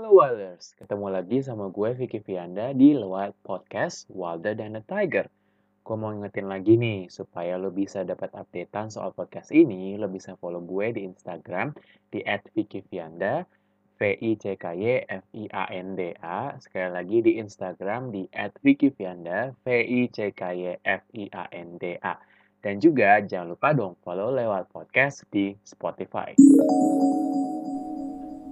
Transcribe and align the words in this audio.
Halo 0.00 0.16
Wilders, 0.16 0.72
ketemu 0.80 1.12
lagi 1.12 1.44
sama 1.44 1.68
gue 1.68 1.92
Vicky 1.92 2.24
Vianda 2.24 2.72
di 2.72 2.96
lewat 2.96 3.36
podcast 3.44 4.08
Wilder 4.08 4.56
Than 4.56 4.80
a 4.80 4.82
Tiger. 4.88 5.28
Gue 5.84 5.96
mau 6.00 6.08
ngingetin 6.08 6.48
lagi 6.48 6.80
nih, 6.80 7.12
supaya 7.12 7.60
lo 7.60 7.68
bisa 7.68 8.00
dapat 8.00 8.32
updatean 8.32 8.88
soal 8.88 9.12
podcast 9.12 9.52
ini, 9.52 10.00
lo 10.00 10.08
bisa 10.08 10.40
follow 10.40 10.64
gue 10.64 10.96
di 10.96 11.04
Instagram 11.04 11.76
di 12.08 12.24
V-I-C-K-Y-F-I-A-N-D-A. 14.00 16.40
Sekali 16.64 16.90
lagi 16.96 17.20
di 17.20 17.36
Instagram 17.36 18.08
di 18.08 18.24
V-I-C-K-Y-F-I-A-N-D-A. 19.60 22.14
Dan 22.64 22.74
juga 22.80 23.20
jangan 23.20 23.52
lupa 23.52 23.76
dong 23.76 24.00
follow 24.00 24.32
lewat 24.32 24.64
podcast 24.72 25.28
di 25.28 25.52
Spotify. 25.60 26.32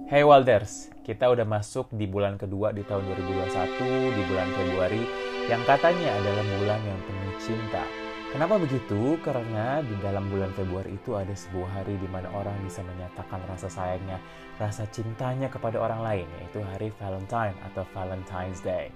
Hey 0.09 0.25
Walders, 0.25 0.89
kita 1.05 1.29
udah 1.29 1.45
masuk 1.45 1.93
di 1.93 2.09
bulan 2.09 2.33
kedua 2.33 2.73
di 2.73 2.81
tahun 2.81 3.05
2021, 3.13 4.17
di 4.17 4.23
bulan 4.25 4.49
Februari, 4.57 5.05
yang 5.45 5.61
katanya 5.69 6.09
adalah 6.17 6.45
bulan 6.57 6.81
yang 6.81 6.99
penuh 7.05 7.37
cinta. 7.37 7.85
Kenapa 8.33 8.57
begitu? 8.57 9.21
Karena 9.21 9.85
di 9.85 9.93
dalam 10.01 10.25
bulan 10.33 10.49
Februari 10.57 10.97
itu 10.97 11.13
ada 11.13 11.29
sebuah 11.29 11.69
hari 11.77 11.93
di 12.01 12.09
mana 12.09 12.25
orang 12.33 12.57
bisa 12.65 12.81
menyatakan 12.81 13.37
rasa 13.53 13.69
sayangnya, 13.69 14.17
rasa 14.57 14.89
cintanya 14.89 15.45
kepada 15.45 15.77
orang 15.77 16.01
lain, 16.01 16.27
yaitu 16.41 16.57
hari 16.73 16.89
Valentine 16.97 17.53
atau 17.69 17.85
Valentine's 17.93 18.65
Day. 18.65 18.89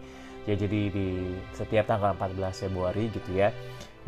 Ya 0.50 0.58
jadi 0.58 0.90
di 0.90 1.38
setiap 1.54 1.94
tanggal 1.94 2.18
14 2.18 2.66
Februari 2.66 3.14
gitu 3.14 3.38
ya, 3.38 3.54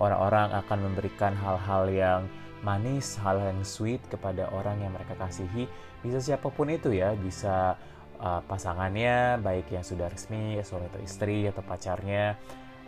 orang-orang 0.02 0.58
akan 0.58 0.90
memberikan 0.90 1.38
hal-hal 1.38 1.86
yang 1.86 2.26
manis, 2.66 3.22
hal 3.22 3.38
yang 3.38 3.62
sweet 3.62 4.02
kepada 4.10 4.50
orang 4.50 4.82
yang 4.82 4.90
mereka 4.98 5.14
kasihi. 5.22 5.70
Bisa 6.02 6.18
siapa 6.18 6.50
pun 6.50 6.73
itu 6.73 6.90
ya, 6.90 7.14
bisa 7.14 7.78
uh, 8.18 8.42
pasangannya, 8.50 9.38
baik 9.46 9.70
yang 9.70 9.86
sudah 9.86 10.10
resmi, 10.10 10.58
suami 10.66 10.90
atau 10.90 11.02
istri 11.06 11.46
atau 11.46 11.62
pacarnya, 11.62 12.34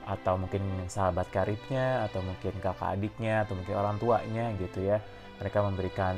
atau 0.10 0.42
mungkin 0.42 0.66
sahabat 0.90 1.30
karibnya, 1.30 2.10
atau 2.10 2.26
mungkin 2.26 2.58
kakak 2.58 2.98
adiknya, 2.98 3.46
atau 3.46 3.54
mungkin 3.54 3.76
orang 3.78 4.02
tuanya 4.02 4.50
gitu 4.58 4.82
ya. 4.82 4.98
Mereka 5.38 5.62
memberikan 5.62 6.18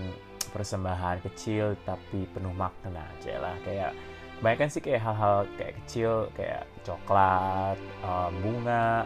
persembahan 0.50 1.22
kecil 1.30 1.78
tapi 1.86 2.26
penuh 2.34 2.56
makna 2.58 3.06
aja 3.06 3.38
lah 3.38 3.56
kayak 3.62 3.94
banyak 4.40 4.58
kan 4.66 4.70
sih 4.72 4.82
kayak 4.82 5.04
hal-hal 5.04 5.46
kayak 5.60 5.76
kecil 5.84 6.32
kayak 6.34 6.64
coklat, 6.88 7.76
um, 8.02 8.32
bunga, 8.40 9.04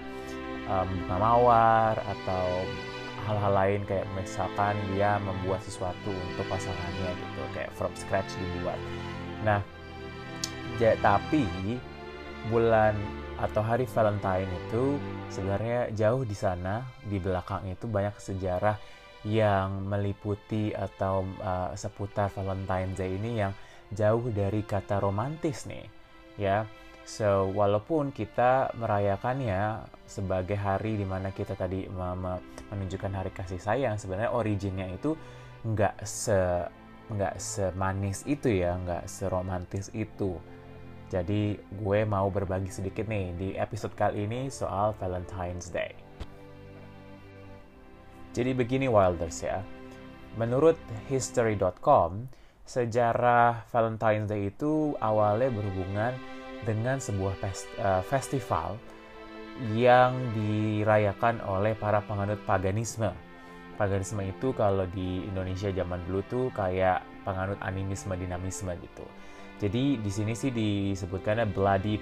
um, 0.70 0.86
bunga 0.86 1.18
mawar 1.18 1.96
atau 1.98 2.46
hal-hal 3.24 3.54
lain 3.54 3.82
kayak 3.88 4.08
misalkan 4.14 4.76
dia 4.94 5.18
membuat 5.24 5.64
sesuatu 5.64 6.12
untuk 6.12 6.46
pasangannya 6.52 7.12
gitu 7.16 7.42
kayak 7.56 7.72
from 7.76 7.92
scratch 7.96 8.30
dibuat. 8.36 8.80
Nah 9.48 9.60
ya, 10.78 10.96
tapi 11.00 11.48
bulan 12.52 12.96
atau 13.40 13.64
hari 13.66 13.90
Valentine 13.90 14.48
itu 14.48 15.00
sebenarnya 15.32 15.90
jauh 15.96 16.24
di 16.24 16.36
sana 16.38 16.86
di 17.02 17.18
belakang 17.18 17.66
itu 17.72 17.90
banyak 17.90 18.14
sejarah 18.20 18.78
yang 19.24 19.88
meliputi 19.88 20.76
atau 20.76 21.24
uh, 21.40 21.72
seputar 21.74 22.28
Valentine 22.36 22.92
Day 22.94 23.16
ini 23.16 23.40
yang 23.40 23.56
jauh 23.90 24.28
dari 24.30 24.62
kata 24.68 25.00
romantis 25.00 25.64
nih 25.64 25.88
ya 26.36 26.68
So, 27.04 27.52
walaupun 27.52 28.16
kita 28.16 28.72
merayakannya 28.80 29.84
sebagai 30.08 30.56
hari 30.56 30.96
di 30.96 31.04
mana 31.04 31.36
kita 31.36 31.52
tadi 31.60 31.84
menunjukkan 31.92 33.12
hari 33.12 33.32
kasih 33.36 33.60
sayang, 33.60 34.00
sebenarnya 34.00 34.32
originnya 34.32 34.88
itu 34.88 35.20
nggak 35.68 36.00
se 36.08 36.64
nggak 37.12 37.36
semanis 37.36 38.24
itu 38.24 38.64
ya, 38.64 38.80
nggak 38.80 39.12
seromantis 39.12 39.92
itu. 39.92 40.40
Jadi 41.12 41.60
gue 41.60 42.00
mau 42.08 42.32
berbagi 42.32 42.72
sedikit 42.72 43.06
nih 43.06 43.36
di 43.36 43.50
episode 43.60 43.94
kali 43.94 44.24
ini 44.24 44.48
soal 44.48 44.96
Valentine's 44.96 45.70
Day. 45.70 45.92
Jadi 48.34 48.56
begini 48.56 48.90
Wilders 48.90 49.46
ya, 49.46 49.62
menurut 50.40 50.80
history.com, 51.12 52.26
sejarah 52.66 53.68
Valentine's 53.70 54.32
Day 54.32 54.50
itu 54.50 54.98
awalnya 54.98 55.54
berhubungan 55.54 56.18
dengan 56.64 56.98
sebuah 56.98 57.36
fest, 57.40 57.68
uh, 57.80 58.02
festival 58.08 58.80
yang 59.78 60.18
dirayakan 60.34 61.44
oleh 61.46 61.78
para 61.78 62.02
penganut 62.02 62.42
paganisme. 62.44 63.14
Paganisme 63.78 64.26
itu 64.26 64.54
kalau 64.54 64.86
di 64.90 65.26
Indonesia 65.30 65.70
zaman 65.70 66.02
dulu 66.10 66.22
tuh 66.30 66.46
kayak 66.54 67.06
penganut 67.26 67.58
animisme 67.62 68.14
dinamisme 68.18 68.74
gitu. 68.82 69.06
Jadi 69.62 70.02
di 70.02 70.12
sini 70.12 70.34
sih 70.34 70.50
disebutkannya 70.50 71.46
Bloody 71.54 72.02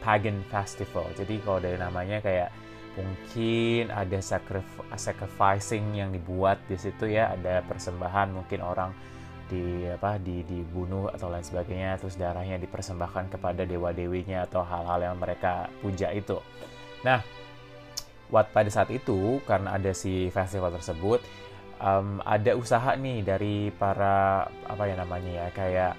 Pagan 0.00 0.42
Festival. 0.48 1.12
Jadi 1.14 1.38
kalau 1.44 1.60
dari 1.60 1.76
namanya 1.76 2.18
kayak 2.24 2.50
mungkin 2.98 3.94
ada 3.94 4.18
sacrificing 4.96 5.94
yang 5.94 6.10
dibuat 6.10 6.58
di 6.66 6.74
situ 6.74 7.06
ya, 7.06 7.36
ada 7.36 7.62
persembahan 7.62 8.34
mungkin 8.34 8.60
orang 8.64 8.90
di 9.48 9.88
apa 9.88 10.20
di 10.20 10.44
dibunuh 10.44 11.08
atau 11.10 11.32
lain 11.32 11.42
sebagainya 11.42 11.96
terus 11.98 12.20
darahnya 12.20 12.60
dipersembahkan 12.60 13.32
kepada 13.34 13.64
dewa 13.64 13.90
dewinya 13.90 14.44
atau 14.44 14.62
hal-hal 14.62 15.00
yang 15.02 15.16
mereka 15.16 15.72
puja 15.80 16.12
itu. 16.12 16.38
Nah 17.02 17.24
wat 18.28 18.52
pada 18.52 18.68
saat 18.68 18.92
itu 18.92 19.40
karena 19.48 19.80
ada 19.80 19.90
si 19.96 20.28
festival 20.28 20.68
tersebut 20.76 21.24
um, 21.80 22.20
ada 22.22 22.54
usaha 22.54 22.92
nih 22.94 23.24
dari 23.24 23.56
para 23.72 24.46
apa 24.68 24.84
ya 24.84 24.94
namanya 25.00 25.32
ya 25.32 25.46
kayak 25.56 25.94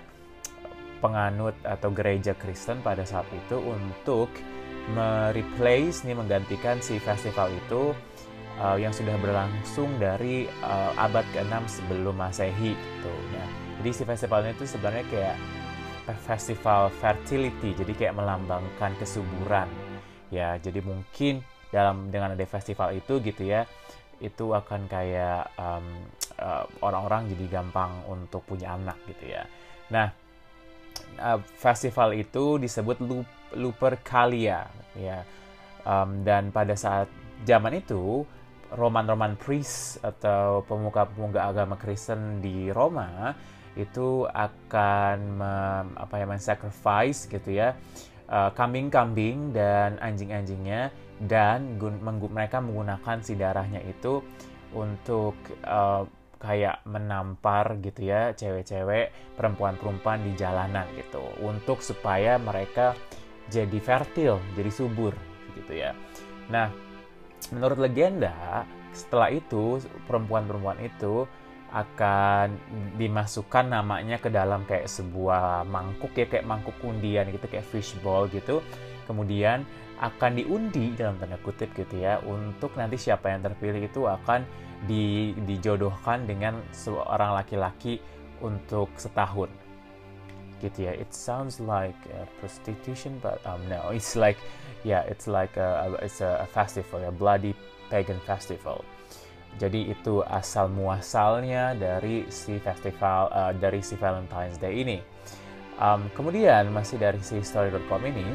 penganut 0.99 1.55
atau 1.63 1.89
gereja 1.95 2.35
Kristen 2.35 2.83
pada 2.83 3.07
saat 3.07 3.25
itu 3.31 3.57
untuk 3.57 4.29
mereplace 4.91 6.03
nih 6.03 6.17
menggantikan 6.17 6.83
si 6.83 6.99
festival 6.99 7.49
itu 7.53 7.95
uh, 8.59 8.77
yang 8.77 8.91
sudah 8.91 9.15
berlangsung 9.17 9.89
dari 9.97 10.45
uh, 10.61 10.91
abad 10.99 11.23
ke-6 11.31 11.81
sebelum 11.81 12.15
Masehi 12.19 12.75
gitu 12.75 13.13
ya. 13.33 13.45
Jadi 13.79 13.89
si 13.95 14.03
festivalnya 14.03 14.51
itu 14.51 14.67
sebenarnya 14.67 15.05
kayak 15.07 15.37
festival 16.27 16.91
fertility, 16.99 17.71
jadi 17.77 17.93
kayak 17.95 18.17
melambangkan 18.17 18.91
kesuburan. 18.99 19.69
Ya, 20.29 20.59
jadi 20.59 20.83
mungkin 20.83 21.41
dalam 21.69 22.09
dengan 22.09 22.33
ada 22.35 22.45
festival 22.45 22.97
itu 22.97 23.21
gitu 23.23 23.45
ya, 23.45 23.63
itu 24.19 24.51
akan 24.51 24.89
kayak 24.91 25.53
um, 25.55 25.85
uh, 26.41 26.65
orang-orang 26.83 27.31
jadi 27.31 27.61
gampang 27.61 28.03
untuk 28.09 28.43
punya 28.43 28.75
anak 28.75 28.99
gitu 29.07 29.31
ya. 29.31 29.47
Nah, 29.93 30.11
uh, 31.23 31.39
festival 31.55 32.17
itu 32.17 32.59
disebut 32.59 32.99
Lupercalia 33.55 34.67
ya. 34.97 35.23
Um, 35.87 36.27
dan 36.27 36.51
pada 36.51 36.75
saat 36.75 37.07
zaman 37.47 37.79
itu 37.79 38.27
roman-roman 38.75 39.33
priest 39.39 40.01
atau 40.05 40.61
pemuka-pemuka 40.65 41.41
agama 41.49 41.75
Kristen 41.79 42.43
di 42.43 42.69
Roma 42.69 43.33
itu 43.77 44.27
akan 44.27 45.17
mem, 45.39 45.85
apa 45.95 46.15
ya 46.19 46.25
sacrifice 46.37 47.29
gitu 47.29 47.55
ya 47.55 47.77
uh, 48.29 48.51
kambing-kambing 48.53 49.51
dan 49.55 49.97
anjing-anjingnya 50.01 50.93
dan 51.25 51.75
menggu 51.79 52.31
mereka 52.31 52.63
menggunakan 52.63 53.19
si 53.19 53.35
darahnya 53.35 53.83
itu 53.83 54.23
untuk 54.71 55.35
uh, 55.65 56.05
kayak 56.39 56.79
menampar 56.87 57.75
gitu 57.83 58.07
ya 58.07 58.31
cewek-cewek 58.31 59.35
perempuan-perempuan 59.35 60.23
di 60.23 60.31
jalanan 60.39 60.87
gitu 60.95 61.19
untuk 61.43 61.83
supaya 61.83 62.39
mereka 62.39 62.95
jadi 63.51 63.75
fertil 63.81 64.39
jadi 64.55 64.71
subur 64.71 65.11
gitu 65.59 65.73
ya. 65.75 65.91
Nah 66.47 66.71
menurut 67.55 67.79
legenda 67.79 68.65
setelah 68.91 69.29
itu 69.31 69.79
perempuan-perempuan 70.09 70.81
itu 70.81 71.29
akan 71.69 72.57
dimasukkan 72.97 73.69
namanya 73.69 74.17
ke 74.17 74.33
dalam 74.33 74.65
kayak 74.65 74.89
sebuah 74.89 75.69
mangkuk 75.69 76.09
ya 76.17 76.25
kayak 76.25 76.45
mangkuk 76.49 76.73
undian 76.81 77.29
gitu 77.29 77.45
kayak 77.45 77.65
fishbowl 77.69 78.25
gitu. 78.33 78.65
Kemudian 79.05 79.65
akan 80.01 80.31
diundi 80.39 80.95
dalam 80.97 81.19
tanda 81.21 81.37
kutip 81.43 81.69
gitu 81.77 82.01
ya 82.01 82.17
untuk 82.25 82.73
nanti 82.79 82.97
siapa 82.97 83.29
yang 83.29 83.45
terpilih 83.45 83.85
itu 83.85 84.07
akan 84.07 84.47
di, 84.87 85.35
dijodohkan 85.45 86.23
dengan 86.25 86.57
seorang 86.73 87.37
laki-laki 87.37 88.01
untuk 88.41 88.89
setahun. 88.97 89.51
Gitu 90.63 90.89
ya. 90.89 90.93
It 90.97 91.13
sounds 91.13 91.61
like 91.61 91.97
prostitution 92.41 93.21
but 93.21 93.37
um, 93.45 93.61
no 93.69 93.93
it's 93.93 94.17
like 94.17 94.41
yeah 94.83 95.03
it's 95.07 95.27
like 95.27 95.55
a, 95.57 95.97
it's 96.01 96.21
a, 96.21 96.47
festival 96.51 97.03
a 97.03 97.11
bloody 97.11 97.55
pagan 97.89 98.19
festival. 98.23 98.85
Jadi 99.57 99.91
itu 99.91 100.21
asal 100.23 100.69
muasalnya 100.69 101.73
dari 101.73 102.29
si 102.29 102.61
festival 102.61 103.33
uh, 103.33 103.51
dari 103.51 103.81
si 103.81 103.97
Valentine's 103.97 104.61
Day 104.61 104.85
ini. 104.85 105.01
Um, 105.81 106.11
kemudian 106.13 106.69
masih 106.69 107.01
dari 107.01 107.17
si 107.23 107.41
story.com 107.41 108.03
ini 108.05 108.27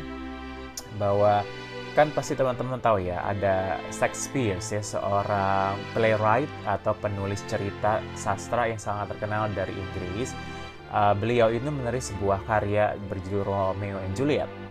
bahwa 0.98 1.46
kan 1.94 2.10
pasti 2.10 2.34
teman-teman 2.34 2.82
tahu 2.82 3.06
ya 3.06 3.22
ada 3.22 3.78
Shakespeare 3.94 4.58
ya 4.58 4.82
seorang 4.82 5.78
playwright 5.94 6.50
atau 6.66 6.90
penulis 6.98 7.46
cerita 7.46 8.02
sastra 8.18 8.66
yang 8.66 8.82
sangat 8.82 9.14
terkenal 9.14 9.46
dari 9.54 9.70
Inggris. 9.70 10.34
Uh, 10.90 11.14
beliau 11.14 11.50
itu 11.50 11.66
menulis 11.70 12.10
sebuah 12.10 12.42
karya 12.46 12.98
berjudul 13.06 13.46
Romeo 13.46 13.98
and 14.02 14.14
Juliet. 14.18 14.63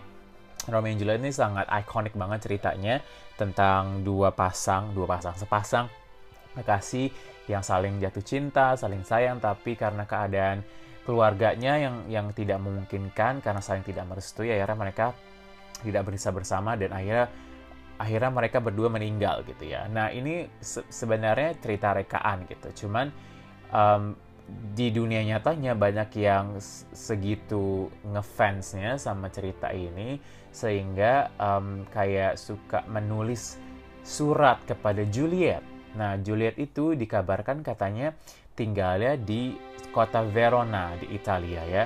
Romeo 0.68 0.92
and 0.92 1.00
Juliet 1.00 1.20
ini 1.20 1.32
sangat 1.34 1.68
ikonik 1.68 2.16
banget 2.16 2.48
ceritanya 2.48 3.00
tentang 3.36 4.00
dua 4.06 4.32
pasang, 4.32 4.94
dua 4.96 5.04
pasang 5.04 5.34
sepasang 5.36 5.86
kekasih 6.54 7.10
yang 7.50 7.60
saling 7.60 7.98
jatuh 7.98 8.24
cinta, 8.24 8.78
saling 8.78 9.02
sayang, 9.02 9.42
tapi 9.42 9.74
karena 9.74 10.06
keadaan 10.06 10.62
keluarganya 11.04 11.76
yang 11.76 11.96
yang 12.08 12.26
tidak 12.32 12.62
memungkinkan 12.62 13.44
karena 13.44 13.60
saling 13.60 13.84
tidak 13.84 14.08
merestui, 14.08 14.48
akhirnya 14.48 14.78
mereka 14.78 15.06
tidak 15.84 16.08
bisa 16.08 16.32
bersama 16.32 16.78
dan 16.78 16.94
akhirnya 16.96 17.28
akhirnya 18.00 18.30
mereka 18.32 18.58
berdua 18.64 18.88
meninggal 18.88 19.44
gitu 19.44 19.68
ya. 19.68 19.84
Nah 19.90 20.08
ini 20.14 20.48
se 20.62 20.80
sebenarnya 20.88 21.58
cerita 21.60 21.92
rekaan 21.92 22.48
gitu, 22.48 22.86
cuman 22.86 23.12
um, 23.68 24.16
di 24.48 24.92
dunia 24.92 25.24
nyatanya 25.24 25.72
banyak 25.72 26.10
yang 26.20 26.58
segitu 26.92 27.88
ngefansnya 28.04 29.00
sama 29.00 29.32
cerita 29.32 29.72
ini 29.72 30.20
sehingga 30.52 31.32
um, 31.40 31.88
kayak 31.88 32.36
suka 32.36 32.84
menulis 32.90 33.56
surat 34.04 34.60
kepada 34.68 35.06
Juliet. 35.08 35.64
Nah, 35.96 36.18
Juliet 36.20 36.58
itu 36.58 36.92
dikabarkan 36.92 37.64
katanya 37.64 38.12
tinggalnya 38.52 39.16
di 39.16 39.56
kota 39.94 40.26
Verona 40.26 40.92
di 40.98 41.14
Italia 41.14 41.62
ya. 41.64 41.84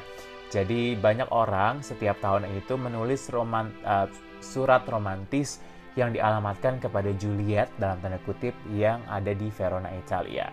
Jadi 0.48 0.96
banyak 0.96 1.28
orang 1.28 1.84
setiap 1.84 2.24
tahun 2.24 2.48
itu 2.56 2.74
menulis 2.80 3.28
roman, 3.28 3.68
uh, 3.84 4.08
surat 4.40 4.80
romantis 4.88 5.60
yang 5.92 6.14
dialamatkan 6.14 6.80
kepada 6.80 7.12
Juliet 7.20 7.68
dalam 7.76 8.00
tanda 8.00 8.16
kutip 8.24 8.56
yang 8.72 9.04
ada 9.10 9.34
di 9.36 9.52
Verona 9.52 9.92
Italia. 9.92 10.48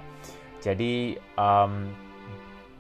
Jadi 0.66 1.14
um, 1.38 1.94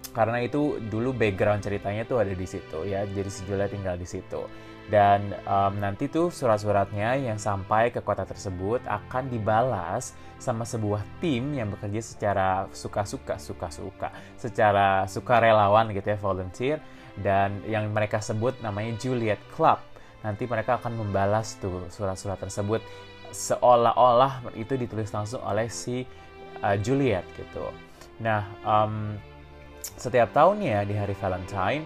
karena 0.09 0.41
itu 0.41 0.81
dulu 0.89 1.13
background 1.13 1.61
ceritanya 1.61 2.01
tuh 2.09 2.25
ada 2.25 2.33
di 2.33 2.47
situ 2.49 2.81
ya. 2.89 3.05
Jadi 3.05 3.29
si 3.29 3.45
tinggal 3.45 4.01
di 4.01 4.07
situ. 4.09 4.41
Dan 4.85 5.33
um, 5.49 5.81
nanti 5.81 6.05
tuh 6.05 6.29
surat-suratnya 6.29 7.17
yang 7.17 7.41
sampai 7.41 7.89
ke 7.89 8.05
kota 8.05 8.21
tersebut 8.21 8.85
akan 8.85 9.33
dibalas 9.33 10.13
sama 10.37 10.61
sebuah 10.61 11.01
tim 11.17 11.57
yang 11.57 11.73
bekerja 11.73 12.01
secara 12.05 12.69
suka-suka, 12.69 13.41
suka-suka, 13.41 14.13
secara 14.37 15.09
sukarelawan 15.09 15.89
gitu 15.89 16.13
ya, 16.13 16.17
volunteer. 16.21 16.77
Dan 17.17 17.65
yang 17.65 17.89
mereka 17.89 18.21
sebut 18.21 18.53
namanya 18.61 18.93
Juliet 19.01 19.41
Club. 19.57 19.81
Nanti 20.21 20.45
mereka 20.45 20.77
akan 20.77 21.01
membalas 21.01 21.57
tuh 21.57 21.89
surat-surat 21.89 22.37
tersebut 22.37 22.81
seolah-olah 23.35 24.55
itu 24.55 24.79
ditulis 24.79 25.11
langsung 25.11 25.43
oleh 25.43 25.67
si 25.67 26.07
uh, 26.65 26.77
Juliet 26.81 27.23
gitu. 27.37 27.69
Nah, 28.25 28.49
um, 28.65 29.13
setiap 30.01 30.33
tahunnya 30.33 30.89
di 30.89 30.97
hari 30.97 31.13
Valentine 31.21 31.85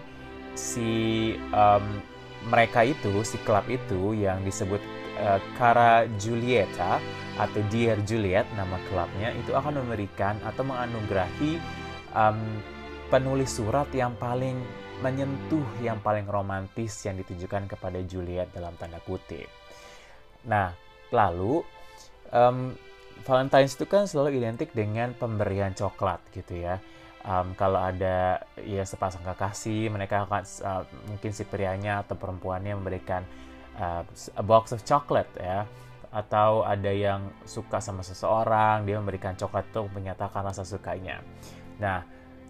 si 0.56 0.90
um, 1.52 2.00
mereka 2.48 2.88
itu 2.88 3.20
si 3.20 3.36
klub 3.44 3.68
itu 3.68 4.16
yang 4.16 4.40
disebut 4.40 4.80
uh, 5.20 5.36
Cara 5.60 6.08
Julieta 6.16 6.96
atau 7.36 7.60
Dear 7.68 8.00
Juliet 8.08 8.48
nama 8.56 8.80
klubnya 8.88 9.36
itu 9.36 9.52
akan 9.52 9.84
memberikan 9.84 10.40
atau 10.44 10.64
menganugerahi 10.64 11.60
um, 12.16 12.40
penulis 13.12 13.52
surat 13.52 13.88
yang 13.92 14.16
paling 14.16 14.56
menyentuh 15.00 15.64
yang 15.80 15.96
paling 16.04 16.28
romantis 16.28 16.92
yang 17.08 17.16
ditujukan 17.16 17.64
kepada 17.68 18.00
Juliet 18.04 18.52
dalam 18.52 18.76
tanda 18.76 19.00
kutip. 19.04 19.48
Nah, 20.44 20.72
lalu 21.12 21.64
um, 22.32 22.76
Valentine's 23.24 23.76
itu 23.76 23.86
kan 23.86 24.08
selalu 24.08 24.40
identik 24.40 24.72
dengan 24.72 25.12
pemberian 25.16 25.72
coklat 25.76 26.20
gitu 26.32 26.64
ya. 26.64 26.80
Um, 27.20 27.52
kalau 27.52 27.76
ada 27.76 28.40
ya 28.64 28.80
sepasang 28.80 29.20
kekasih, 29.20 29.92
mereka 29.92 30.24
akan 30.24 30.42
uh, 30.64 30.82
mungkin 31.04 31.30
si 31.36 31.44
prianya 31.44 32.00
atau 32.00 32.16
perempuannya 32.16 32.80
memberikan 32.80 33.20
uh, 33.76 34.02
a 34.36 34.44
box 34.44 34.72
of 34.72 34.80
chocolate 34.88 35.28
ya. 35.36 35.68
Atau 36.10 36.66
ada 36.66 36.90
yang 36.90 37.30
suka 37.46 37.78
sama 37.78 38.02
seseorang, 38.02 38.82
dia 38.82 38.98
memberikan 38.98 39.36
coklat 39.36 39.68
untuk 39.70 39.94
menyatakan 39.94 40.42
rasa 40.42 40.66
sukanya. 40.66 41.22
Nah, 41.78 42.02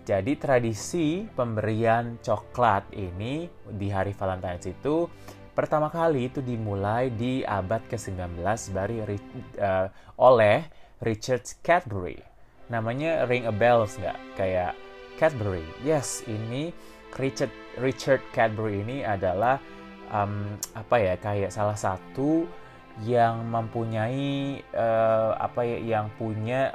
jadi 0.06 0.32
tradisi 0.40 1.28
pemberian 1.28 2.17
coklat 2.25 2.88
ini 2.96 3.46
di 3.69 3.93
hari 3.93 4.17
Valentine's 4.17 4.64
itu 4.64 5.05
pertama 5.60 5.92
kali 5.92 6.32
itu 6.32 6.40
dimulai 6.40 7.12
di 7.12 7.44
abad 7.44 7.84
ke-19 7.84 8.40
dari 8.72 9.04
uh, 9.60 9.92
oleh 10.16 10.64
Richard 11.04 11.44
Cadbury. 11.60 12.16
Namanya 12.72 13.28
ring 13.28 13.44
a 13.44 13.52
bells 13.52 14.00
nggak? 14.00 14.16
Kayak 14.40 14.72
Cadbury. 15.20 15.60
Yes, 15.84 16.24
ini 16.24 16.72
Richard 17.20 17.52
Richard 17.76 18.24
Cadbury 18.32 18.80
ini 18.80 19.04
adalah 19.04 19.60
um, 20.08 20.56
apa 20.72 20.96
ya 20.96 21.14
kayak 21.20 21.52
salah 21.52 21.76
satu 21.76 22.48
yang 23.04 23.44
mempunyai 23.52 24.64
uh, 24.72 25.36
apa 25.36 25.60
ya 25.68 25.76
yang 25.76 26.06
punya 26.16 26.72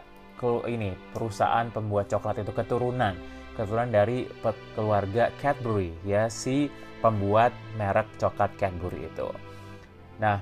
ini 0.70 0.94
perusahaan 1.10 1.66
pembuat 1.74 2.06
coklat 2.06 2.46
itu 2.46 2.54
keturunan 2.54 3.18
keturunan 3.56 3.90
dari 3.90 4.28
keluarga 4.76 5.32
Cadbury 5.40 5.96
ya 6.04 6.28
si 6.28 6.68
pembuat 7.00 7.56
merek 7.80 8.08
coklat 8.20 8.52
Cadbury 8.60 9.08
itu. 9.08 9.30
Nah, 10.20 10.40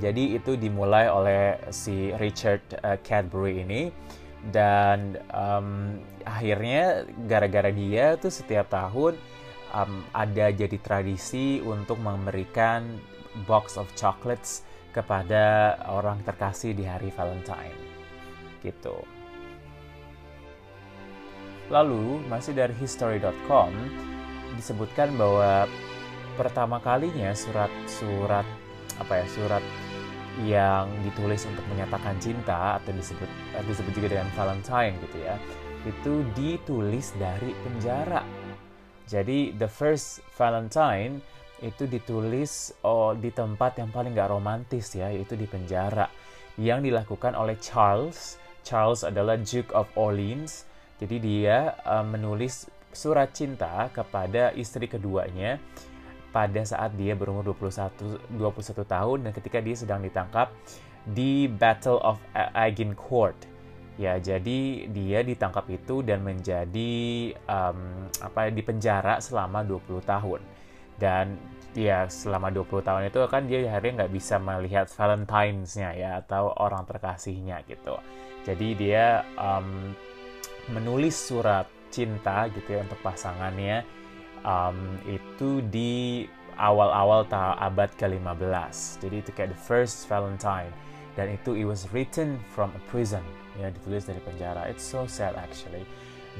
jadi 0.00 0.40
itu 0.40 0.56
dimulai 0.56 1.08
oleh 1.12 1.60
si 1.68 2.12
Richard 2.16 2.64
uh, 2.80 2.96
Cadbury 3.04 3.64
ini 3.64 3.92
dan 4.50 5.20
um, 5.30 6.00
akhirnya 6.26 7.06
gara-gara 7.30 7.70
dia 7.70 8.18
tuh 8.18 8.32
setiap 8.32 8.72
tahun 8.72 9.14
um, 9.70 10.02
ada 10.16 10.50
jadi 10.50 10.78
tradisi 10.80 11.60
untuk 11.62 12.00
memberikan 12.00 12.98
box 13.44 13.76
of 13.78 13.86
chocolates 13.94 14.64
kepada 14.92 15.76
orang 15.88 16.20
terkasih 16.24 16.76
di 16.76 16.84
hari 16.84 17.08
Valentine 17.12 17.76
gitu. 18.62 19.02
Lalu 21.70 22.24
masih 22.26 22.56
dari 22.56 22.74
history.com 22.78 23.70
disebutkan 24.56 25.14
bahwa 25.16 25.68
pertama 26.36 26.80
kalinya 26.80 27.32
surat-surat 27.36 28.44
apa 29.00 29.12
ya 29.20 29.26
surat 29.28 29.64
yang 30.44 30.88
ditulis 31.04 31.44
untuk 31.44 31.64
menyatakan 31.68 32.16
cinta 32.16 32.80
atau 32.80 32.92
disebut 32.92 33.28
disebut 33.68 33.92
juga 33.92 34.16
dengan 34.16 34.28
Valentine 34.32 34.96
gitu 35.04 35.18
ya 35.20 35.36
itu 35.82 36.22
ditulis 36.38 37.12
dari 37.18 37.50
penjara. 37.66 38.22
Jadi 39.10 39.52
the 39.58 39.66
first 39.66 40.22
Valentine 40.38 41.18
itu 41.62 41.86
ditulis 41.86 42.74
oh, 42.82 43.14
di 43.14 43.30
tempat 43.30 43.78
yang 43.78 43.90
paling 43.90 44.14
gak 44.14 44.30
romantis 44.30 44.94
ya 44.94 45.10
yaitu 45.10 45.38
di 45.38 45.46
penjara 45.46 46.06
yang 46.58 46.82
dilakukan 46.82 47.34
oleh 47.34 47.58
Charles. 47.58 48.38
Charles 48.62 49.02
adalah 49.02 49.34
Duke 49.42 49.74
of 49.74 49.90
Orleans 49.98 50.70
jadi 51.02 51.16
dia 51.18 51.56
uh, 51.82 52.06
menulis 52.06 52.70
surat 52.94 53.34
cinta 53.34 53.90
kepada 53.90 54.54
istri 54.54 54.86
keduanya 54.86 55.58
pada 56.30 56.62
saat 56.62 56.94
dia 56.94 57.18
berumur 57.18 57.42
21 57.42 58.38
21 58.38 58.86
tahun 58.86 59.18
dan 59.26 59.32
ketika 59.34 59.58
dia 59.58 59.74
sedang 59.76 60.00
ditangkap 60.00 60.54
di 61.02 61.50
Battle 61.50 61.98
of 61.98 62.22
Agincourt. 62.54 63.34
Ya, 64.00 64.16
jadi 64.16 64.88
dia 64.88 65.20
ditangkap 65.20 65.68
itu 65.68 66.00
dan 66.00 66.24
menjadi 66.24 67.34
um, 67.44 68.08
apa 68.22 68.48
di 68.48 68.64
penjara 68.64 69.20
selama 69.20 69.60
20 69.66 70.00
tahun. 70.06 70.40
Dan 70.96 71.36
ya 71.76 72.08
selama 72.08 72.48
20 72.48 72.88
tahun 72.88 73.02
itu 73.12 73.18
kan 73.28 73.44
dia 73.44 73.68
akhirnya 73.68 74.04
nggak 74.04 74.14
bisa 74.14 74.40
melihat 74.40 74.86
Valentine's-nya 74.88 75.90
ya 75.92 76.10
atau 76.24 76.56
orang 76.56 76.88
terkasihnya 76.88 77.60
gitu. 77.68 78.00
Jadi 78.48 78.68
dia 78.80 79.26
um, 79.36 79.92
menulis 80.70 81.16
surat 81.18 81.66
cinta 81.90 82.46
gitu 82.52 82.78
ya 82.78 82.86
untuk 82.86 83.00
pasangannya 83.02 83.82
um, 84.46 84.96
itu 85.04 85.62
di 85.66 86.24
awal-awal 86.56 87.26
abad 87.58 87.90
ke-15. 87.96 89.02
Jadi 89.02 89.16
itu 89.18 89.30
kayak 89.34 89.56
the 89.56 89.60
first 89.60 90.06
Valentine 90.06 90.70
dan 91.18 91.32
itu 91.32 91.56
it 91.56 91.66
was 91.68 91.88
written 91.92 92.40
from 92.52 92.72
a 92.72 92.82
prison 92.88 93.24
ya 93.60 93.68
ditulis 93.68 94.08
dari 94.08 94.20
penjara. 94.22 94.68
It's 94.68 94.84
so 94.84 95.04
sad 95.08 95.36
actually. 95.36 95.84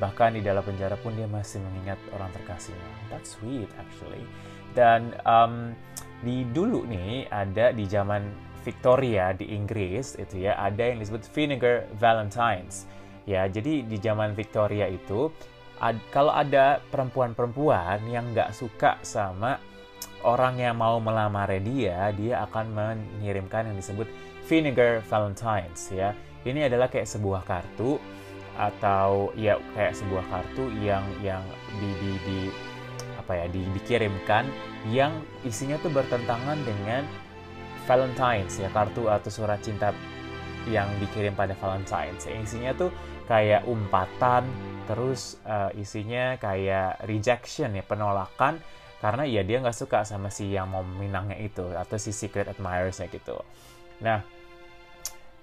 Bahkan 0.00 0.40
di 0.40 0.40
dalam 0.40 0.64
penjara 0.64 0.96
pun 0.96 1.12
dia 1.12 1.28
masih 1.28 1.60
mengingat 1.60 2.00
orang 2.16 2.32
terkasihnya. 2.32 2.92
That's 3.12 3.36
sweet 3.36 3.68
actually. 3.76 4.24
Dan 4.72 5.12
um, 5.28 5.76
di 6.24 6.48
dulu 6.48 6.88
nih 6.88 7.28
ada 7.28 7.76
di 7.76 7.84
zaman 7.84 8.24
Victoria 8.62 9.34
di 9.34 9.52
Inggris 9.52 10.16
itu 10.16 10.46
ya 10.48 10.56
ada 10.56 10.80
yang 10.94 11.02
disebut 11.02 11.26
vinegar 11.34 11.84
valentines 11.98 12.86
ya 13.28 13.46
jadi 13.46 13.86
di 13.86 13.96
zaman 14.02 14.34
Victoria 14.34 14.86
itu 14.90 15.30
ad, 15.82 15.98
kalau 16.14 16.30
ada 16.30 16.78
perempuan-perempuan 16.90 18.02
yang 18.06 18.30
nggak 18.30 18.54
suka 18.54 18.98
sama 19.02 19.58
orang 20.22 20.58
yang 20.58 20.78
mau 20.78 21.02
melamar 21.02 21.50
dia 21.58 22.14
dia 22.14 22.46
akan 22.46 22.70
mengirimkan 22.74 23.70
yang 23.70 23.76
disebut 23.76 24.06
vinegar 24.46 25.02
valentines 25.06 25.90
ya. 25.90 26.14
Ini 26.42 26.66
adalah 26.66 26.90
kayak 26.90 27.06
sebuah 27.06 27.46
kartu 27.46 28.02
atau 28.58 29.32
ya 29.38 29.56
kayak 29.72 29.94
sebuah 29.96 30.24
kartu 30.28 30.68
yang 30.82 31.06
yang 31.22 31.40
di 31.78 31.90
di, 32.02 32.10
di 32.26 32.38
apa 33.16 33.32
ya 33.38 33.46
di, 33.48 33.62
dikirimkan 33.78 34.44
yang 34.90 35.14
isinya 35.46 35.78
tuh 35.80 35.94
bertentangan 35.94 36.58
dengan 36.66 37.06
Valentine's 37.86 38.58
ya 38.58 38.68
kartu 38.74 39.06
atau 39.08 39.30
surat 39.30 39.62
cinta 39.62 39.94
yang 40.68 40.86
dikirim 41.02 41.34
pada 41.34 41.56
Valentine's. 41.58 42.26
Isinya 42.26 42.74
tuh 42.76 42.90
kayak 43.26 43.64
umpatan, 43.66 44.46
terus 44.86 45.38
uh, 45.46 45.70
isinya 45.74 46.36
kayak 46.38 47.02
rejection 47.06 47.74
ya 47.74 47.84
penolakan 47.86 48.58
karena 49.02 49.26
ya 49.26 49.42
dia 49.42 49.58
nggak 49.58 49.74
suka 49.74 50.06
sama 50.06 50.30
si 50.30 50.54
yang 50.54 50.70
mau 50.70 50.86
minangnya 50.86 51.34
itu 51.42 51.66
atau 51.74 51.98
si 51.98 52.14
secret 52.14 52.46
admirersnya 52.46 53.10
gitu. 53.10 53.34
Nah 53.98 54.22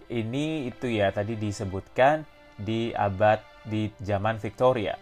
ini 0.08 0.72
itu 0.72 0.88
ya 0.88 1.12
tadi 1.12 1.36
disebutkan 1.36 2.24
di 2.56 2.96
abad 2.96 3.44
di 3.68 3.92
zaman 4.00 4.40
Victoria. 4.40 4.96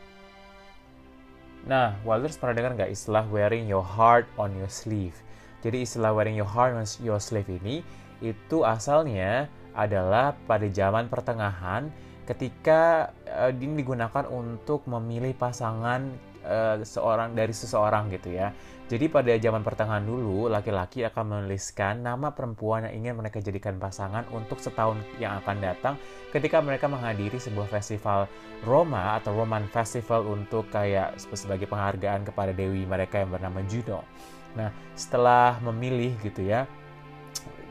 Nah, 1.67 1.99
Wilders 2.07 2.39
pernah 2.39 2.55
dengar 2.55 2.79
nggak 2.79 2.91
istilah 2.95 3.27
wearing 3.27 3.67
your 3.67 3.83
heart 3.83 4.23
on 4.39 4.55
your 4.55 4.71
sleeve? 4.71 5.15
Jadi 5.61 5.83
istilah 5.83 6.15
wearing 6.15 6.37
your 6.37 6.47
heart 6.47 6.73
on 6.77 6.87
your 7.03 7.19
sleeve 7.19 7.49
ini 7.49 7.83
itu 8.23 8.63
asalnya 8.63 9.51
adalah 9.77 10.33
pada 10.49 10.65
zaman 10.65 11.05
pertengahan 11.05 11.93
ketika 12.27 13.13
uh, 13.29 13.53
ini 13.53 13.85
digunakan 13.85 14.25
untuk 14.27 14.83
memilih 14.89 15.31
pasangan 15.37 16.11
uh, 16.43 16.81
seorang 16.83 17.31
dari 17.37 17.53
seseorang 17.55 18.11
gitu 18.11 18.35
ya. 18.35 18.51
Jadi 18.87 19.11
pada 19.11 19.35
zaman 19.35 19.67
pertengahan 19.67 20.03
dulu 20.03 20.47
laki-laki 20.47 21.03
akan 21.03 21.23
menuliskan 21.27 22.07
nama 22.07 22.31
perempuan 22.31 22.87
yang 22.87 23.03
ingin 23.03 23.19
mereka 23.19 23.43
jadikan 23.43 23.75
pasangan 23.75 24.23
untuk 24.31 24.63
setahun 24.63 24.95
yang 25.19 25.35
akan 25.43 25.59
datang 25.59 25.99
ketika 26.31 26.63
mereka 26.63 26.87
menghadiri 26.87 27.35
sebuah 27.35 27.67
festival 27.67 28.31
Roma 28.63 29.19
atau 29.19 29.35
Roman 29.35 29.67
Festival 29.67 30.23
untuk 30.31 30.71
kayak 30.71 31.19
sebagai 31.35 31.67
penghargaan 31.67 32.31
kepada 32.31 32.55
dewi 32.55 32.87
mereka 32.87 33.19
yang 33.19 33.31
bernama 33.35 33.59
Juno. 33.67 34.07
Nah, 34.55 34.71
setelah 34.95 35.59
memilih 35.59 36.15
gitu 36.23 36.47
ya, 36.47 36.63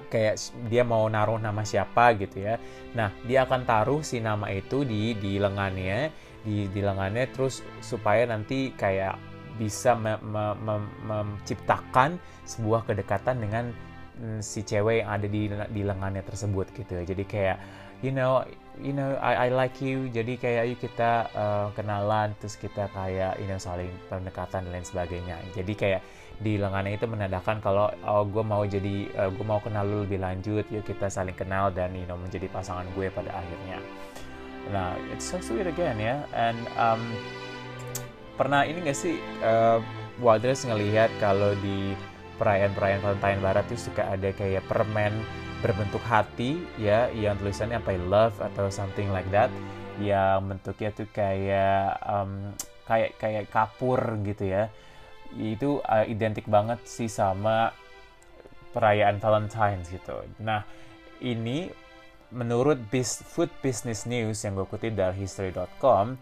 kayak 0.08 0.38
dia 0.70 0.82
mau 0.86 1.06
naruh 1.10 1.38
nama 1.38 1.62
siapa 1.62 2.14
gitu 2.18 2.46
ya. 2.46 2.56
Nah, 2.94 3.12
dia 3.26 3.44
akan 3.44 3.66
taruh 3.66 4.00
si 4.00 4.22
nama 4.22 4.48
itu 4.50 4.82
di 4.86 5.14
di 5.18 5.38
lengannya, 5.38 6.10
di 6.42 6.70
di 6.70 6.80
lengannya 6.80 7.26
terus 7.30 7.62
supaya 7.82 8.26
nanti 8.26 8.72
kayak 8.74 9.18
bisa 9.56 9.96
me, 9.96 10.20
me, 10.20 10.52
me, 10.60 10.76
menciptakan 11.08 12.20
sebuah 12.44 12.84
kedekatan 12.84 13.40
dengan 13.40 13.64
mm, 14.20 14.40
si 14.44 14.60
cewek 14.60 15.02
yang 15.02 15.10
ada 15.10 15.26
di 15.26 15.48
di 15.48 15.82
lengannya 15.82 16.22
tersebut 16.22 16.70
gitu. 16.76 17.00
Jadi 17.00 17.24
kayak 17.24 17.58
you 18.04 18.12
know 18.12 18.44
you 18.80 18.92
know 18.92 19.16
I, 19.20 19.46
I 19.46 19.54
like 19.54 19.78
you. 19.80 20.08
Jadi 20.12 20.36
kayak 20.36 20.64
yuk 20.72 20.78
kita 20.84 21.30
uh, 21.32 21.66
kenalan 21.72 22.36
terus 22.40 22.56
kita 22.56 22.88
kayak 22.92 23.40
you 23.40 23.48
know 23.48 23.60
saling 23.60 23.90
pendekatan 24.08 24.66
dan 24.68 24.70
lain 24.72 24.86
sebagainya. 24.86 25.36
Jadi 25.54 25.72
kayak 25.76 26.02
di 26.36 26.60
lengannya 26.60 27.00
itu 27.00 27.08
menandakan 27.08 27.64
kalau 27.64 27.88
oh 28.04 28.24
gue 28.28 28.44
mau 28.44 28.60
jadi 28.68 29.08
uh, 29.16 29.30
gue 29.32 29.44
mau 29.46 29.56
kenal 29.64 29.88
lu 29.88 30.04
lebih 30.04 30.20
lanjut 30.20 30.68
yuk 30.68 30.84
kita 30.84 31.08
saling 31.08 31.32
kenal 31.32 31.72
dan 31.72 31.96
you 31.96 32.04
know 32.04 32.20
menjadi 32.20 32.48
pasangan 32.52 32.84
gue 32.92 33.08
pada 33.08 33.32
akhirnya. 33.32 33.80
Nah 34.68 34.98
it's 35.14 35.24
so 35.24 35.40
sweet 35.40 35.64
again 35.64 35.96
ya. 35.96 36.20
And 36.36 36.60
um, 36.76 37.00
pernah 38.36 38.68
ini 38.68 38.84
gak 38.84 38.98
sih 38.98 39.16
uh, 39.40 39.80
Wadres 40.20 40.64
ngelihat 40.68 41.08
kalau 41.20 41.56
di 41.60 41.96
perayaan-perayaan 42.36 43.00
Valentine 43.00 43.40
Barat 43.40 43.64
itu 43.72 43.88
suka 43.88 44.12
ada 44.12 44.28
kayak 44.32 44.64
permen 44.68 45.12
berbentuk 45.64 46.02
hati 46.04 46.60
ya 46.76 47.08
yang 47.16 47.36
tulisannya 47.40 47.80
apa 47.80 47.96
love 47.96 48.36
atau 48.40 48.68
something 48.68 49.08
like 49.10 49.28
that 49.32 49.48
yang 49.96 50.44
bentuknya 50.52 50.92
tuh 50.92 51.08
kayak 51.08 51.96
um, 52.04 52.52
kayak 52.84 53.16
kayak 53.16 53.48
kapur 53.48 53.98
gitu 54.22 54.46
ya 54.46 54.68
itu 55.34 55.80
uh, 55.82 56.04
identik 56.06 56.46
banget 56.46 56.78
sih 56.86 57.10
sama 57.10 57.72
perayaan 58.76 59.16
Valentine's 59.18 59.88
gitu. 59.88 60.20
Nah 60.44 60.62
ini 61.24 61.72
menurut 62.28 62.76
Food 63.24 63.48
Business 63.64 64.04
News 64.04 64.44
yang 64.44 64.58
gue 64.58 64.66
kutip 64.68 64.92
dari 64.92 65.24
History.com, 65.24 66.20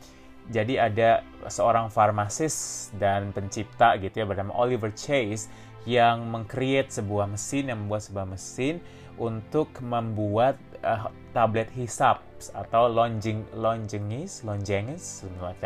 jadi 0.52 0.92
ada 0.92 1.10
seorang 1.48 1.88
farmasis 1.88 2.88
dan 3.00 3.32
pencipta 3.32 3.96
gitu 3.96 4.24
ya 4.24 4.26
bernama 4.28 4.52
Oliver 4.52 4.92
Chase 4.92 5.48
yang 5.88 6.28
mengcreate 6.28 6.92
sebuah 6.92 7.28
mesin 7.28 7.72
yang 7.72 7.78
membuat 7.84 8.02
sebuah 8.08 8.26
mesin 8.28 8.80
untuk 9.16 9.72
membuat 9.80 10.56
uh, 10.84 11.08
tablet 11.32 11.70
hisap 11.72 12.20
atau 12.52 12.90
lonjing 12.90 13.44
lonjengis 13.56 14.44
lonjengis 14.44 15.24
like. 15.40 15.64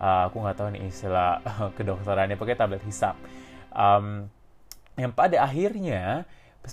Uh, 0.00 0.32
aku 0.32 0.40
nggak 0.40 0.56
tahu 0.56 0.68
nih 0.72 0.88
istilah 0.88 1.44
kedokterannya 1.76 2.36
pakai 2.40 2.56
tablet 2.56 2.82
hisap. 2.84 3.16
Um, 3.72 4.32
yang 4.96 5.12
pada 5.12 5.44
akhirnya 5.44 6.24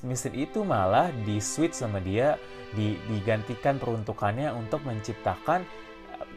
mesin 0.04 0.36
itu 0.36 0.68
malah 0.68 1.12
di 1.24 1.40
switch 1.40 1.80
sama 1.80 2.04
dia 2.04 2.36
di, 2.76 3.00
digantikan 3.08 3.80
peruntukannya 3.80 4.52
untuk 4.52 4.84
menciptakan 4.84 5.64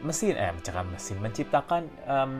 mesin 0.01 0.35
eh 0.37 0.51
menciptakan 0.51 0.87
mesin 0.91 1.17
menciptakan 1.21 1.83
um, 2.09 2.33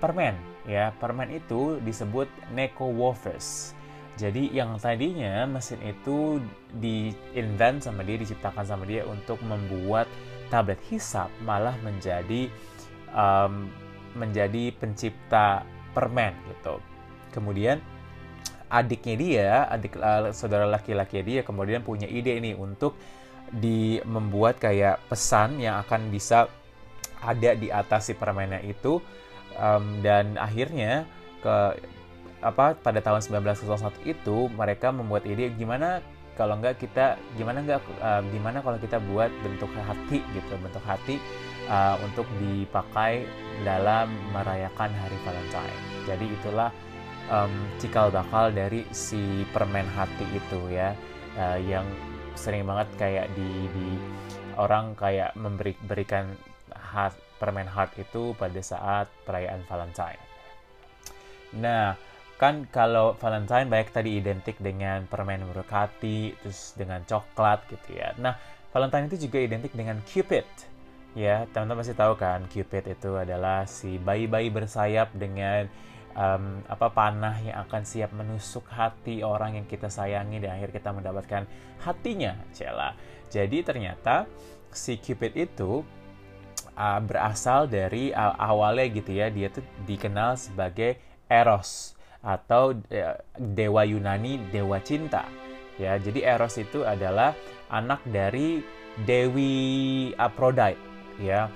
permen 0.00 0.36
ya 0.64 0.92
permen 0.96 1.28
itu 1.32 1.80
disebut 1.84 2.28
Neko 2.52 2.88
Wafers 2.92 3.76
jadi 4.20 4.52
yang 4.52 4.76
tadinya 4.76 5.48
mesin 5.48 5.80
itu 5.80 6.44
di-invent 6.76 7.80
sama 7.80 8.04
dia, 8.04 8.20
diciptakan 8.20 8.68
sama 8.68 8.84
dia 8.84 9.08
untuk 9.08 9.40
membuat 9.40 10.04
tablet 10.52 10.76
hisap 10.92 11.32
malah 11.40 11.72
menjadi 11.80 12.52
um, 13.16 13.72
menjadi 14.12 14.76
pencipta 14.76 15.64
permen 15.96 16.36
gitu. 16.52 16.84
Kemudian 17.32 17.80
adiknya 18.68 19.14
dia, 19.16 19.50
adik 19.72 19.96
uh, 19.96 20.36
saudara 20.36 20.68
laki-laki 20.68 21.24
dia 21.24 21.40
kemudian 21.40 21.80
punya 21.80 22.04
ide 22.04 22.36
ini 22.36 22.52
untuk 22.52 23.00
di 23.50 24.04
membuat 24.04 24.60
kayak 24.60 25.00
pesan 25.08 25.58
yang 25.58 25.80
akan 25.80 26.12
bisa 26.12 26.44
ada 27.20 27.50
di 27.56 27.68
atas 27.68 28.10
si 28.10 28.12
permennya 28.16 28.64
itu 28.64 29.00
um, 29.56 30.00
dan 30.00 30.36
akhirnya 30.40 31.04
ke 31.40 31.56
apa 32.40 32.72
pada 32.80 33.04
tahun 33.04 33.20
1901 33.20 34.00
itu 34.08 34.36
mereka 34.56 34.88
membuat 34.88 35.28
ide 35.28 35.52
gimana 35.52 36.00
kalau 36.40 36.56
enggak 36.56 36.80
kita 36.80 37.20
gimana 37.36 37.60
enggak 37.60 37.84
uh, 38.00 38.24
gimana 38.32 38.64
kalau 38.64 38.80
kita 38.80 38.96
buat 39.12 39.28
bentuk 39.44 39.68
hati 39.76 40.24
gitu 40.32 40.54
bentuk 40.56 40.80
hati 40.88 41.20
uh, 41.68 42.00
untuk 42.00 42.24
dipakai 42.40 43.28
dalam 43.60 44.08
merayakan 44.32 44.88
hari 44.88 45.16
Valentine. 45.20 45.80
Jadi 46.08 46.26
itulah 46.32 46.72
um, 47.28 47.52
cikal 47.76 48.08
bakal 48.08 48.48
dari 48.48 48.88
si 48.88 49.44
permen 49.52 49.84
hati 49.92 50.24
itu 50.32 50.60
ya 50.72 50.96
uh, 51.36 51.60
yang 51.60 51.84
sering 52.34 52.64
banget 52.64 52.88
kayak 52.96 53.26
di, 53.36 53.68
di 53.76 53.88
orang 54.56 54.96
kayak 54.96 55.36
memberi 55.36 55.76
berikan 55.84 56.32
hat, 56.90 57.14
permen 57.38 57.70
heart 57.70 57.94
itu 58.02 58.34
pada 58.34 58.58
saat 58.58 59.06
perayaan 59.22 59.62
Valentine. 59.70 60.22
Nah, 61.56 61.94
kan 62.40 62.64
kalau 62.72 63.12
Valentine 63.20 63.68
baik 63.68 63.92
tadi 63.92 64.16
identik 64.16 64.56
dengan 64.58 65.04
permen 65.04 65.44
berkati 65.52 66.32
terus 66.40 66.72
dengan 66.72 67.04
coklat 67.04 67.68
gitu 67.68 68.00
ya. 68.00 68.16
Nah 68.16 68.32
Valentine 68.72 69.12
itu 69.12 69.28
juga 69.28 69.44
identik 69.44 69.76
dengan 69.76 70.00
Cupid 70.08 70.48
ya. 71.12 71.44
Teman-teman 71.52 71.84
pasti 71.84 71.92
tahu 71.92 72.16
kan 72.16 72.48
Cupid 72.48 72.96
itu 72.96 73.12
adalah 73.20 73.68
si 73.68 74.00
bayi-bayi 74.00 74.48
bersayap 74.48 75.12
dengan 75.12 75.68
um, 76.16 76.64
apa 76.64 76.88
panah 76.88 77.36
yang 77.44 77.60
akan 77.68 77.82
siap 77.84 78.10
menusuk 78.16 78.64
hati 78.72 79.20
orang 79.20 79.60
yang 79.60 79.66
kita 79.68 79.92
sayangi 79.92 80.40
dan 80.40 80.56
akhir 80.56 80.72
kita 80.72 80.90
mendapatkan 80.96 81.44
hatinya 81.84 82.40
Cela 82.56 82.96
jadi 83.28 83.62
ternyata 83.62 84.26
si 84.72 84.98
Cupid 84.98 85.36
itu 85.36 85.84
uh, 86.80 87.00
berasal 87.04 87.68
dari 87.68 88.16
uh, 88.16 88.32
awalnya 88.40 88.88
gitu 88.88 89.12
ya 89.12 89.28
dia 89.28 89.52
tuh 89.52 89.64
dikenal 89.84 90.40
sebagai 90.40 90.96
Eros 91.28 91.94
atau 92.24 92.72
ya, 92.88 93.20
dewa 93.36 93.84
Yunani 93.84 94.40
dewa 94.48 94.80
cinta. 94.80 95.28
Ya 95.76 96.00
jadi 96.00 96.36
Eros 96.36 96.56
itu 96.56 96.84
adalah 96.84 97.36
anak 97.68 98.00
dari 98.08 98.64
Dewi 99.04 100.10
Aphrodite 100.16 100.80
ya. 101.20 101.52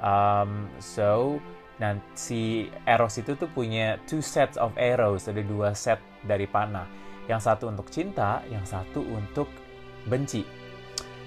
Um, 0.00 0.68
so 0.80 1.40
nanti 1.80 2.68
Eros 2.84 3.16
itu 3.20 3.36
tuh 3.36 3.48
punya 3.52 4.00
two 4.04 4.20
sets 4.20 4.60
of 4.60 4.72
arrows 4.76 5.28
ada 5.28 5.40
dua 5.40 5.72
set 5.72 6.00
dari 6.24 6.44
panah. 6.44 6.88
Yang 7.26 7.50
satu 7.50 7.64
untuk 7.68 7.90
cinta 7.90 8.40
yang 8.48 8.62
satu 8.62 9.02
untuk 9.02 9.50
benci. 10.06 10.46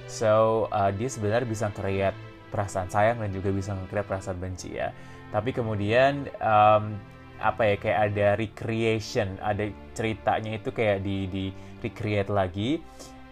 So 0.09 0.65
uh, 0.73 0.89
dia 0.95 1.11
sebenarnya 1.11 1.45
bisa 1.45 1.67
create 1.75 2.28
perasaan 2.49 2.89
sayang 2.89 3.17
dan 3.21 3.29
juga 3.31 3.49
bisa 3.53 3.77
create 3.87 4.09
perasaan 4.09 4.37
benci 4.41 4.75
ya 4.75 4.89
tapi 5.29 5.53
kemudian 5.53 6.25
um, 6.41 6.97
apa 7.39 7.71
ya 7.71 7.75
kayak 7.79 7.99
ada 8.11 8.27
recreation 8.35 9.39
ada 9.39 9.71
ceritanya 9.95 10.59
itu 10.59 10.69
kayak 10.75 10.99
di 11.05 11.29
di 11.31 11.45
recreate 11.79 12.27
lagi 12.33 12.83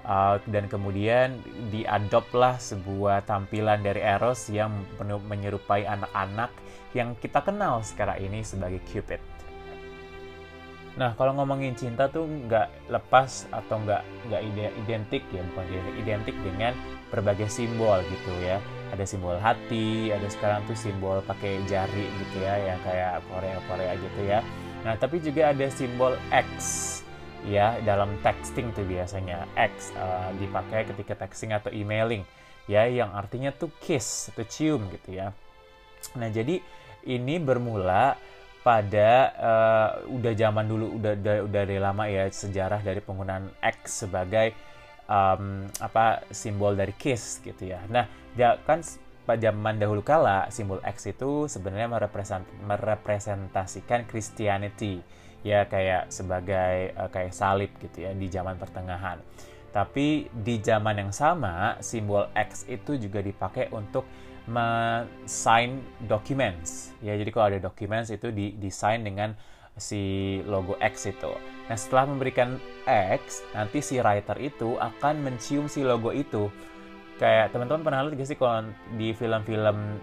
uh, 0.08 0.40
dan 0.48 0.72
kemudian 0.72 1.44
diadoplah 1.70 2.56
sebuah 2.58 3.28
tampilan 3.28 3.84
dari 3.84 4.00
Eros 4.00 4.48
yang 4.48 4.72
menyerupai 5.04 5.84
anak-anak 5.84 6.50
yang 6.96 7.14
kita 7.20 7.44
kenal 7.44 7.84
sekarang 7.84 8.18
ini 8.24 8.42
sebagai 8.42 8.80
Cupid. 8.88 9.20
Nah, 10.98 11.14
kalau 11.14 11.38
ngomongin 11.38 11.78
cinta 11.78 12.10
tuh 12.10 12.26
nggak 12.26 12.90
lepas 12.90 13.46
atau 13.54 13.78
nggak 13.86 14.02
nggak 14.34 14.42
identik 14.82 15.22
ya, 15.30 15.46
bukan 15.54 15.66
identik 16.02 16.34
dengan 16.42 16.74
berbagai 17.14 17.54
simbol 17.54 18.02
gitu 18.10 18.34
ya. 18.42 18.58
Ada 18.94 19.04
simbol 19.04 19.36
hati, 19.38 20.10
ada 20.16 20.28
sekarang 20.32 20.64
tuh 20.64 20.78
simbol 20.78 21.20
pakai 21.28 21.60
jari 21.68 22.08
gitu 22.08 22.38
ya, 22.40 22.56
yang 22.74 22.80
kayak 22.82 23.20
Korea 23.28 23.58
Korea 23.68 23.92
gitu 24.00 24.22
ya. 24.24 24.40
Nah, 24.88 24.96
tapi 24.96 25.20
juga 25.20 25.52
ada 25.52 25.68
simbol 25.68 26.16
X 26.32 26.56
ya 27.46 27.80
dalam 27.84 28.16
texting 28.24 28.72
tuh 28.76 28.84
biasanya 28.84 29.48
X 29.56 29.96
uh, 29.96 30.32
dipakai 30.36 30.88
ketika 30.90 31.16
texting 31.28 31.56
atau 31.56 31.72
emailing 31.72 32.28
ya 32.68 32.84
yang 32.88 33.16
artinya 33.16 33.56
tuh 33.56 33.72
kiss 33.80 34.32
atau 34.34 34.44
cium 34.44 34.88
gitu 34.92 35.16
ya. 35.16 35.32
Nah, 36.20 36.28
jadi 36.28 36.60
ini 37.08 37.36
bermula 37.40 38.20
pada 38.66 39.12
uh, 39.40 39.90
udah 40.12 40.34
zaman 40.36 40.68
dulu 40.68 41.00
udah 41.00 41.14
udah 41.16 41.36
udah 41.48 41.64
dari 41.64 41.80
lama 41.80 42.04
ya 42.12 42.28
sejarah 42.28 42.84
dari 42.84 43.00
penggunaan 43.00 43.48
X 43.64 44.04
sebagai 44.04 44.52
um, 45.08 45.64
apa 45.80 46.28
simbol 46.36 46.76
dari 46.76 46.92
kiss 46.92 47.40
gitu 47.40 47.72
ya. 47.72 47.80
Nah, 47.88 48.04
ya 48.38 48.62
kan 48.64 48.86
pada 49.26 49.52
zaman 49.52 49.76
dahulu 49.76 50.06
kala 50.06 50.48
simbol 50.54 50.80
X 50.86 51.12
itu 51.12 51.52
sebenarnya 51.52 51.92
merepresent, 51.92 52.48
merepresentasikan 52.64 54.08
Christianity 54.08 55.04
ya 55.44 55.68
kayak 55.68 56.14
sebagai 56.14 56.96
uh, 56.96 57.10
kayak 57.12 57.36
salib 57.36 57.74
gitu 57.82 58.08
ya 58.08 58.16
di 58.16 58.30
zaman 58.32 58.56
pertengahan. 58.56 59.20
Tapi 59.74 60.32
di 60.32 60.64
zaman 60.64 60.96
yang 60.96 61.12
sama 61.12 61.76
simbol 61.84 62.32
X 62.32 62.64
itu 62.72 62.96
juga 62.96 63.20
dipakai 63.20 63.68
untuk 63.76 64.08
sign 65.28 65.84
documents 66.08 66.96
ya 67.04 67.20
jadi 67.20 67.30
kalau 67.36 67.46
ada 67.52 67.60
documents 67.60 68.08
itu 68.08 68.32
di 68.32 68.56
desain 68.56 69.04
dengan 69.04 69.36
si 69.76 70.40
logo 70.48 70.80
X 70.80 71.12
itu 71.12 71.36
nah 71.68 71.76
setelah 71.76 72.08
memberikan 72.08 72.56
X 72.88 73.44
nanti 73.52 73.84
si 73.84 74.00
writer 74.00 74.40
itu 74.40 74.80
akan 74.80 75.20
mencium 75.20 75.68
si 75.68 75.84
logo 75.84 76.16
itu 76.16 76.48
kayak 77.18 77.50
teman-teman 77.50 77.82
pernah 77.82 78.02
lihat 78.06 78.22
gak 78.22 78.30
sih 78.30 78.38
kalau 78.38 78.70
di 78.94 79.10
film-film 79.10 79.98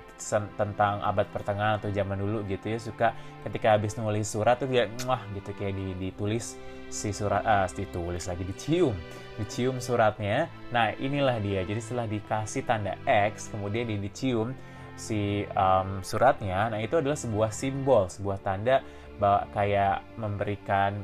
tentang 0.59 0.99
abad 0.99 1.27
pertengahan 1.31 1.79
atau 1.79 1.91
zaman 1.95 2.19
dulu 2.19 2.43
gitu 2.51 2.75
ya 2.75 2.79
suka 2.83 3.09
ketika 3.47 3.79
habis 3.79 3.95
nulis 3.95 4.27
surat 4.27 4.59
tuh 4.59 4.67
dia 4.67 4.91
wah 5.07 5.23
gitu 5.31 5.55
kayak 5.55 5.79
ditulis 5.99 6.59
si 6.91 7.15
surat 7.15 7.43
ah 7.47 7.67
ditulis 7.71 8.27
lagi 8.27 8.43
dicium 8.43 8.95
dicium 9.39 9.83
suratnya. 9.83 10.47
Nah 10.71 10.95
inilah 10.95 11.43
dia. 11.43 11.67
Jadi 11.67 11.81
setelah 11.83 12.07
dikasih 12.07 12.63
tanda 12.67 12.95
X 13.07 13.51
kemudian 13.51 13.87
dia 13.91 13.99
dicium 13.99 14.55
si 14.95 15.43
um, 15.59 15.99
suratnya 16.07 16.71
nah 16.71 16.79
itu 16.79 16.95
adalah 16.95 17.19
sebuah 17.19 17.51
simbol 17.51 18.07
sebuah 18.07 18.39
tanda 18.47 18.79
bahwa 19.19 19.43
kayak 19.51 20.07
memberikan 20.15 21.03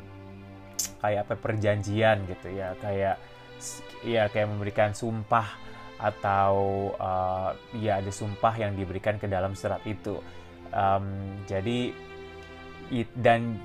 kayak 1.02 1.26
apa 1.26 1.34
perjanjian 1.38 2.26
gitu 2.26 2.50
ya. 2.50 2.74
Kayak 2.82 3.18
ya 4.02 4.26
kayak 4.30 4.48
memberikan 4.50 4.90
sumpah 4.94 5.69
atau 6.00 6.52
uh, 6.96 7.52
ya 7.76 8.00
ada 8.00 8.08
sumpah 8.08 8.56
yang 8.56 8.72
diberikan 8.74 9.20
ke 9.20 9.28
dalam 9.28 9.52
surat 9.52 9.84
itu. 9.84 10.16
Um, 10.72 11.36
jadi 11.44 11.92
it, 12.88 13.08
dan 13.20 13.60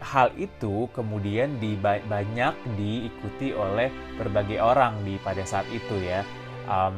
hal 0.00 0.32
itu 0.36 0.88
kemudian 0.96 1.60
di, 1.60 1.76
banyak 1.80 2.54
diikuti 2.76 3.52
oleh 3.52 3.92
berbagai 4.16 4.60
orang 4.60 5.04
di 5.04 5.20
pada 5.20 5.44
saat 5.44 5.68
itu 5.68 6.00
ya. 6.00 6.24
Um, 6.64 6.96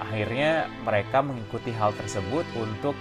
akhirnya 0.00 0.66
mereka 0.82 1.22
mengikuti 1.22 1.70
hal 1.70 1.94
tersebut 1.94 2.44
untuk 2.56 2.96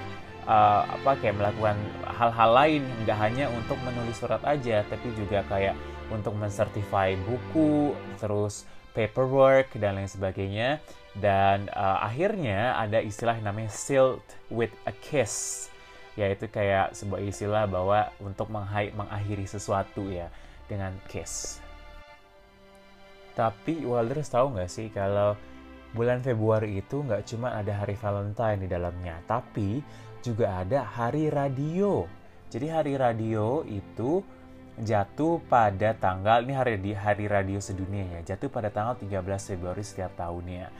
uh, 0.47 0.83
apa 0.87 1.19
kayak 1.19 1.39
melakukan 1.39 1.77
hal-hal 2.05 2.49
lain 2.53 2.83
nggak 3.03 3.17
hanya 3.17 3.45
untuk 3.51 3.79
menulis 3.83 4.17
surat 4.19 4.41
aja 4.45 4.85
tapi 4.87 5.11
juga 5.17 5.43
kayak 5.47 5.75
untuk 6.11 6.35
mensertify 6.35 7.15
buku 7.17 7.95
terus 8.19 8.67
paperwork 8.93 9.73
dan 9.79 9.97
lain 9.97 10.09
sebagainya 10.09 10.77
dan 11.17 11.69
uh, 11.77 12.01
akhirnya 12.01 12.73
ada 12.73 12.97
istilah 12.97 13.37
yang 13.37 13.53
namanya 13.53 13.69
sealed 13.69 14.23
with 14.49 14.73
a 14.89 14.93
kiss. 15.05 15.67
Yaitu 16.13 16.45
kayak 16.45 16.93
sebuah 16.93 17.21
istilah 17.25 17.65
bahwa 17.65 18.13
untuk 18.21 18.49
mengakhiri 18.53 19.49
sesuatu 19.49 20.09
ya 20.09 20.29
dengan 20.69 20.93
kiss. 21.09 21.57
Tapi 23.33 23.81
Walders 23.81 24.29
tahu 24.29 24.53
nggak 24.53 24.69
sih 24.69 24.93
kalau 24.93 25.33
bulan 25.93 26.21
Februari 26.21 26.81
itu 26.81 27.01
nggak 27.01 27.25
cuma 27.29 27.53
ada 27.57 27.81
hari 27.81 27.97
Valentine 27.97 28.61
di 28.61 28.69
dalamnya 28.69 29.21
tapi 29.25 29.81
juga 30.21 30.61
ada 30.61 30.85
hari 30.85 31.33
radio. 31.33 32.05
Jadi 32.53 32.69
hari 32.69 32.93
radio 32.93 33.65
itu 33.65 34.21
jatuh 34.81 35.37
pada 35.45 35.93
tanggal 35.93 36.41
ini 36.41 36.53
hari 36.57 36.81
di 36.81 36.97
hari 36.97 37.29
radio 37.29 37.61
sedunia 37.61 38.09
ya 38.17 38.33
jatuh 38.33 38.49
pada 38.49 38.73
tanggal 38.73 38.97
13 38.97 39.21
Februari 39.53 39.85
setiap 39.85 40.17
tahunnya 40.17 40.73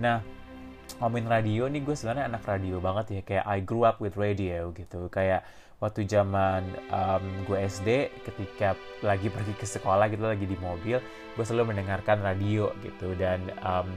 nah 0.00 0.24
ngomongin 0.98 1.28
radio 1.30 1.62
nih 1.70 1.80
gue 1.86 1.94
sebenarnya 1.94 2.26
anak 2.26 2.42
radio 2.48 2.76
banget 2.82 3.06
ya. 3.14 3.22
Kayak 3.22 3.44
I 3.46 3.58
grew 3.62 3.86
up 3.86 4.02
with 4.02 4.18
radio 4.18 4.74
gitu. 4.74 5.06
Kayak 5.12 5.46
waktu 5.78 6.04
zaman 6.04 6.66
um, 6.92 7.24
gue 7.48 7.56
SD 7.56 7.88
ketika 8.26 8.76
lagi 9.00 9.32
pergi 9.32 9.54
ke 9.56 9.64
sekolah 9.64 10.12
gitu 10.12 10.28
lagi 10.28 10.44
di 10.44 10.58
mobil 10.60 11.00
gue 11.38 11.44
selalu 11.46 11.76
mendengarkan 11.76 12.20
radio 12.20 12.74
gitu. 12.82 13.14
Dan 13.14 13.48
um, 13.62 13.88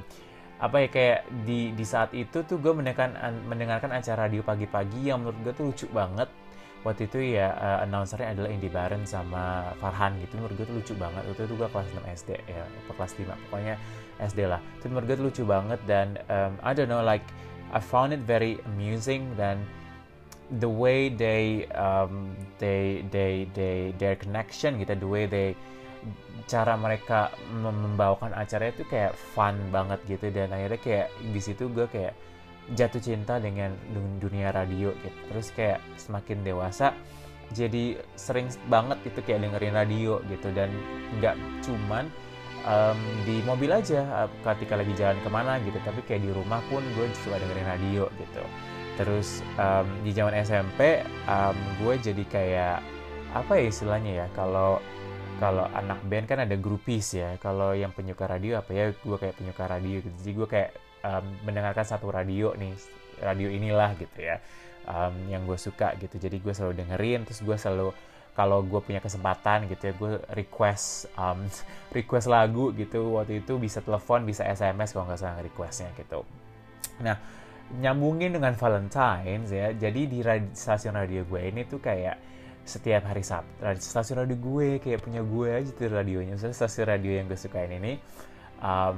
apa 0.61 0.85
ya 0.85 0.87
kayak 0.87 1.19
di 1.43 1.75
di 1.75 1.83
saat 1.83 2.13
itu 2.15 2.45
tuh 2.45 2.61
gue 2.61 2.71
mendengarkan 2.71 3.19
mendengarkan 3.49 3.91
acara 3.91 4.29
radio 4.29 4.45
pagi-pagi 4.45 5.11
yang 5.11 5.25
menurut 5.25 5.39
gue 5.43 5.53
tuh 5.55 5.65
lucu 5.73 5.87
banget. 5.91 6.29
Waktu 6.83 7.07
itu 7.07 7.39
ya 7.39 7.55
uh, 7.55 7.79
announcernya 7.87 8.35
adalah 8.35 8.49
Indi 8.51 8.67
Barren 8.67 9.07
sama 9.07 9.71
Farhan 9.79 10.19
gitu. 10.19 10.35
Menurut 10.39 10.55
gue 10.59 10.65
tuh 10.67 10.75
lucu 10.79 10.93
banget. 10.99 11.23
Waktu 11.31 11.41
itu 11.47 11.55
gue 11.55 11.67
kelas 11.71 11.87
6 11.95 12.19
SD 12.23 12.29
ya 12.47 12.63
kelas 12.91 13.11
5 13.15 13.43
pokoknya 13.47 13.75
SD 14.19 14.49
lah. 14.49 14.61
Itu 14.79 14.89
menurut 14.91 15.19
lucu 15.19 15.43
banget 15.47 15.79
dan 15.89 16.19
um, 16.29 16.57
I 16.61 16.75
don't 16.75 16.91
know 16.91 17.01
like 17.01 17.25
I 17.73 17.81
found 17.81 18.13
it 18.13 18.21
very 18.25 18.61
amusing 18.69 19.33
dan 19.33 19.61
the 20.61 20.69
way 20.69 21.09
they 21.09 21.65
um, 21.73 22.35
they 22.61 23.01
they 23.09 23.49
they 23.57 23.95
their 23.97 24.13
connection 24.19 24.77
gitu 24.77 24.93
the 24.93 25.09
way 25.09 25.25
they 25.25 25.57
cara 26.45 26.75
mereka 26.75 27.31
membawakan 27.49 28.35
acara 28.35 28.69
itu 28.69 28.83
kayak 28.85 29.15
fun 29.15 29.55
banget 29.71 30.03
gitu 30.05 30.27
dan 30.29 30.51
akhirnya 30.51 30.79
kayak 30.83 31.07
di 31.31 31.39
situ 31.39 31.71
gue 31.71 31.87
kayak 31.87 32.11
jatuh 32.75 32.99
cinta 32.99 33.39
dengan 33.39 33.71
dunia 34.19 34.51
radio 34.51 34.91
gitu. 34.99 35.19
Terus 35.31 35.47
kayak 35.55 35.79
semakin 35.95 36.43
dewasa 36.43 36.91
jadi 37.53 38.01
sering 38.17 38.49
banget 38.67 38.97
itu 39.05 39.19
kayak 39.21 39.45
dengerin 39.45 39.75
radio 39.77 40.17
gitu 40.27 40.49
dan 40.51 40.73
nggak 41.21 41.37
cuman 41.61 42.09
um, 42.67 42.99
di 43.27 43.43
mobil 43.43 43.69
aja 43.71 44.27
ketika 44.41 44.79
lagi 44.79 44.93
jalan 44.95 45.19
ke 45.21 45.29
mana 45.29 45.59
gitu. 45.63 45.77
Tapi 45.83 46.01
kayak 46.07 46.23
di 46.23 46.31
rumah 46.31 46.59
pun 46.67 46.83
gue 46.95 47.05
suka 47.23 47.39
dengerin 47.39 47.67
radio 47.67 48.03
gitu. 48.19 48.43
Terus 48.99 49.41
um, 49.57 49.87
di 50.05 50.11
zaman 50.13 50.33
SMP 50.43 51.01
um, 51.25 51.57
gue 51.81 51.93
jadi 51.99 52.23
kayak 52.29 52.77
apa 53.33 53.57
ya 53.57 53.65
istilahnya 53.65 54.11
ya 54.13 54.27
kalau 54.37 54.77
kalau 55.41 55.65
anak 55.73 55.99
band 56.07 56.29
kan 56.29 56.39
ada 56.45 56.55
grupis 56.55 57.17
ya. 57.17 57.35
Kalau 57.41 57.73
yang 57.73 57.91
penyuka 57.91 58.29
radio 58.29 58.59
apa 58.59 58.71
ya 58.71 58.85
gue 58.93 59.17
kayak 59.17 59.35
penyuka 59.37 59.63
radio 59.65 59.97
gitu. 59.99 60.15
Jadi 60.23 60.33
gue 60.33 60.47
kayak 60.47 60.71
um, 61.03 61.25
mendengarkan 61.43 61.85
satu 61.85 62.09
radio 62.09 62.53
nih 62.55 62.73
radio 63.23 63.47
inilah 63.47 63.95
gitu 63.95 64.19
ya 64.19 64.37
um, 64.87 65.13
yang 65.27 65.43
gue 65.43 65.57
suka 65.57 65.95
gitu. 65.99 66.15
Jadi 66.19 66.39
gue 66.39 66.53
selalu 66.53 66.73
dengerin 66.83 67.27
terus 67.27 67.41
gue 67.43 67.57
selalu 67.57 67.89
kalau 68.33 68.65
gue 68.65 68.81
punya 68.81 68.97
kesempatan 68.97 69.69
gitu 69.69 69.89
ya 69.89 69.93
gue 69.93 70.11
request 70.33 71.09
um, 71.17 71.45
request 71.97 72.27
lagu 72.29 72.73
gitu 72.73 73.17
waktu 73.17 73.45
itu 73.45 73.57
bisa 73.61 73.79
telepon 73.85 74.25
bisa 74.25 74.45
sms 74.45 74.93
kalau 74.93 75.05
nggak 75.09 75.21
salah 75.21 75.41
requestnya 75.41 75.89
gitu. 75.97 76.25
Nah 77.01 77.17
nyambungin 77.73 78.35
dengan 78.35 78.53
Valentine's 78.53 79.49
ya 79.49 79.73
jadi 79.73 80.01
di 80.05 80.19
stasiun 80.53 80.93
radio 80.93 81.25
gue 81.25 81.41
ini 81.41 81.65
tuh 81.65 81.81
kayak 81.81 82.19
setiap 82.63 83.07
hari 83.09 83.25
Sabtu 83.25 83.59
stasiun 83.81 84.23
radio 84.23 84.37
gue 84.39 84.79
kayak 84.79 85.03
punya 85.03 85.21
gue 85.21 85.49
aja 85.51 85.69
tuh 85.73 85.89
radionya. 85.91 86.37
Misalnya 86.37 86.57
stasiun 86.57 86.87
radio 86.89 87.11
yang 87.17 87.25
gue 87.29 87.39
sukain 87.39 87.71
ini 87.71 87.99
um, 88.63 88.97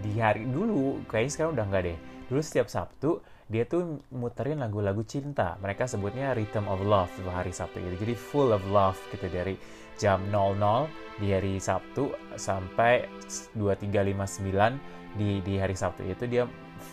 di 0.00 0.16
hari 0.18 0.48
dulu 0.48 1.04
kayaknya 1.06 1.32
sekarang 1.32 1.52
udah 1.54 1.66
nggak 1.68 1.82
deh. 1.84 1.98
Dulu 2.32 2.40
setiap 2.40 2.66
Sabtu 2.72 3.20
dia 3.44 3.68
tuh 3.68 4.00
muterin 4.08 4.64
lagu-lagu 4.64 5.04
cinta. 5.04 5.60
Mereka 5.60 5.84
sebutnya 5.84 6.32
Rhythm 6.32 6.64
of 6.64 6.80
Love 6.80 7.12
di 7.20 7.28
hari 7.28 7.52
Sabtu 7.52 7.76
gitu. 7.80 7.96
Jadi 8.08 8.14
full 8.16 8.50
of 8.56 8.64
love 8.72 8.96
gitu 9.12 9.28
dari 9.28 9.54
jam 10.00 10.24
00 10.32 11.20
di 11.20 11.28
hari 11.30 11.60
Sabtu 11.60 12.10
sampai 12.34 13.06
2359 13.54 15.14
di 15.14 15.38
di 15.44 15.54
hari 15.60 15.76
Sabtu 15.78 16.02
itu 16.08 16.24
dia 16.26 16.48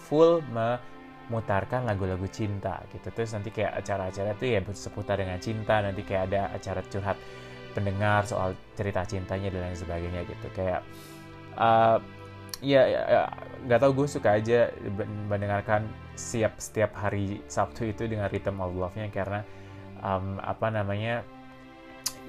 full 0.06 0.44
memutarkan 0.52 1.88
lagu-lagu 1.88 2.28
cinta 2.28 2.84
gitu. 2.92 3.08
Terus 3.10 3.32
nanti 3.32 3.50
kayak 3.56 3.82
acara-acara 3.82 4.36
itu 4.36 4.46
ya 4.52 4.60
seputar 4.76 5.24
dengan 5.24 5.40
cinta 5.40 5.80
nanti 5.80 6.04
kayak 6.04 6.24
ada 6.30 6.42
acara 6.52 6.84
curhat 6.86 7.18
pendengar 7.72 8.28
soal 8.28 8.52
cerita 8.76 9.08
cintanya 9.08 9.48
dan 9.48 9.72
lain 9.72 9.80
sebagainya 9.80 10.22
gitu. 10.28 10.48
Kayak 10.52 10.84
uh, 11.56 11.98
ya, 12.62 12.82
ya, 12.88 13.02
ya. 13.10 13.22
Nggak 13.68 13.80
tahu 13.82 13.92
gue 14.02 14.08
suka 14.08 14.30
aja 14.38 14.70
mendengarkan 15.30 15.86
siap 16.18 16.58
setiap 16.58 16.94
hari 16.98 17.42
Sabtu 17.50 17.90
itu 17.90 18.10
dengan 18.10 18.30
Rhythm 18.30 18.62
of 18.62 18.74
Love-nya 18.74 19.10
karena 19.10 19.42
um, 20.02 20.38
apa 20.42 20.70
namanya 20.70 21.26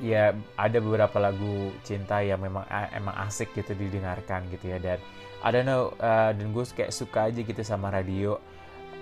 ya 0.00 0.32
ada 0.56 0.78
beberapa 0.80 1.20
lagu 1.20 1.72
cinta 1.84 2.24
yang 2.24 2.40
memang 2.40 2.64
emang 2.96 3.16
asik 3.28 3.52
gitu 3.56 3.76
didengarkan 3.76 4.48
gitu 4.52 4.72
ya. 4.72 4.78
Dan 4.80 4.98
I 5.44 5.48
don't 5.52 5.68
know 5.68 5.92
uh, 6.00 6.32
dan 6.32 6.52
gue 6.52 6.64
kayak 6.64 6.92
suka 6.92 7.28
aja 7.28 7.40
gitu 7.40 7.62
sama 7.64 7.92
radio. 7.92 8.40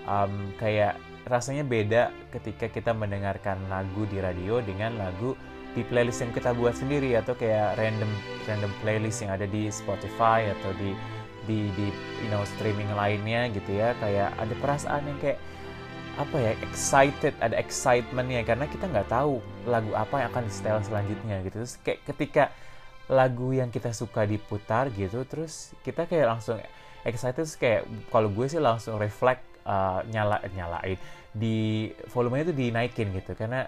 Um, 0.09 0.49
kayak 0.57 0.97
rasanya 1.29 1.61
beda 1.61 2.09
ketika 2.33 2.65
kita 2.65 2.91
mendengarkan 2.97 3.61
lagu 3.69 4.09
di 4.09 4.17
radio 4.17 4.57
dengan 4.65 4.97
lagu 4.97 5.37
di 5.71 5.85
playlist 5.87 6.25
yang 6.25 6.33
kita 6.35 6.51
buat 6.51 6.75
sendiri 6.75 7.15
atau 7.15 7.37
kayak 7.37 7.79
random 7.79 8.11
random 8.49 8.71
playlist 8.83 9.23
yang 9.23 9.31
ada 9.37 9.47
di 9.47 9.71
Spotify 9.71 10.51
atau 10.51 10.73
di 10.75 10.91
di 11.49 11.73
di 11.73 11.87
you 12.21 12.29
know 12.29 12.43
streaming 12.57 12.89
lainnya 12.93 13.49
gitu 13.53 13.71
ya. 13.77 13.93
Kayak 13.97 14.35
ada 14.37 14.53
perasaan 14.59 15.03
yang 15.07 15.19
kayak 15.21 15.39
apa 16.19 16.35
ya 16.37 16.51
excited 16.65 17.33
ada 17.39 17.55
excitementnya. 17.57 18.43
Karena 18.43 18.65
kita 18.67 18.85
nggak 18.89 19.09
tahu 19.09 19.41
lagu 19.65 19.91
apa 19.95 20.25
yang 20.25 20.27
akan 20.33 20.43
setel 20.51 20.79
selanjutnya 20.83 21.41
gitu. 21.45 21.63
Terus 21.63 21.75
kayak 21.81 21.99
ketika 22.05 22.43
lagu 23.11 23.51
yang 23.51 23.67
kita 23.67 23.91
suka 23.91 24.23
diputar 24.23 24.87
gitu 24.95 25.27
terus 25.27 25.75
kita 25.83 26.07
kayak 26.07 26.31
langsung 26.31 26.59
excited. 27.03 27.43
Terus 27.43 27.55
kayak 27.59 27.81
kalau 28.13 28.31
gue 28.31 28.47
sih 28.47 28.61
langsung 28.61 28.95
reflect 29.01 29.43
uh, 29.67 29.99
nyala 30.07 30.39
nyalain 30.55 30.95
di 31.31 31.87
volumenya 32.11 32.51
itu 32.51 32.55
dinaikin 32.55 33.11
gitu. 33.15 33.31
Karena 33.39 33.63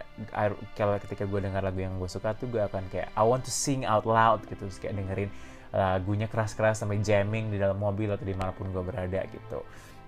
kalau 0.76 1.00
ketika 1.00 1.24
gue 1.24 1.40
dengar 1.40 1.64
lagu 1.64 1.80
yang 1.80 1.96
gue 1.96 2.12
suka 2.12 2.36
tuh 2.36 2.52
gue 2.52 2.60
akan 2.60 2.88
kayak 2.92 3.12
I 3.16 3.24
want 3.24 3.48
to 3.48 3.54
sing 3.54 3.88
out 3.88 4.04
loud 4.04 4.44
gitu. 4.48 4.68
Terus 4.68 4.80
kayak 4.80 5.00
dengerin 5.00 5.32
lagunya 5.74 6.30
keras-keras 6.30 6.86
sampai 6.86 7.02
jamming 7.02 7.50
di 7.50 7.58
dalam 7.58 7.82
mobil 7.82 8.14
atau 8.14 8.24
di 8.24 8.38
mana 8.38 8.54
pun 8.54 8.70
gue 8.70 8.84
berada 8.86 9.26
gitu. 9.26 9.60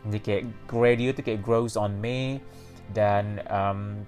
Jadi 0.06 0.19
kayak 0.21 0.43
radio 0.69 1.10
itu 1.10 1.21
kayak 1.25 1.41
grows 1.41 1.73
on 1.73 1.97
me 1.97 2.38
dan 2.93 3.41
um, 3.49 4.06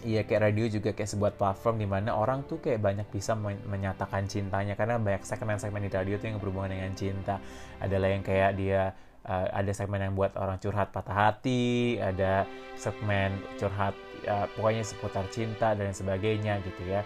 Iya 0.00 0.24
kayak 0.24 0.48
radio 0.48 0.64
juga 0.64 0.96
kayak 0.96 1.12
sebuah 1.12 1.32
platform 1.36 1.76
di 1.76 1.84
mana 1.84 2.16
orang 2.16 2.48
tuh 2.48 2.56
kayak 2.56 2.80
banyak 2.80 3.04
bisa 3.12 3.36
menyatakan 3.68 4.24
cintanya. 4.24 4.72
Karena 4.72 4.96
banyak 4.96 5.28
segmen-segmen 5.28 5.84
di 5.84 5.92
radio 5.92 6.16
tuh 6.16 6.32
yang 6.32 6.40
berhubungan 6.40 6.72
dengan 6.72 6.96
cinta. 6.96 7.36
Adalah 7.84 8.08
yang 8.08 8.24
kayak 8.24 8.56
dia 8.56 8.96
uh, 9.28 9.46
ada 9.52 9.68
segmen 9.76 10.00
yang 10.00 10.16
buat 10.16 10.32
orang 10.40 10.56
curhat 10.56 10.88
patah 10.88 11.12
hati, 11.12 12.00
ada 12.00 12.48
segmen 12.80 13.36
curhat 13.60 13.92
uh, 14.24 14.48
pokoknya 14.56 14.84
seputar 14.88 15.24
cinta 15.28 15.76
dan 15.76 15.92
sebagainya 15.92 16.64
gitu 16.64 16.82
ya 16.88 17.04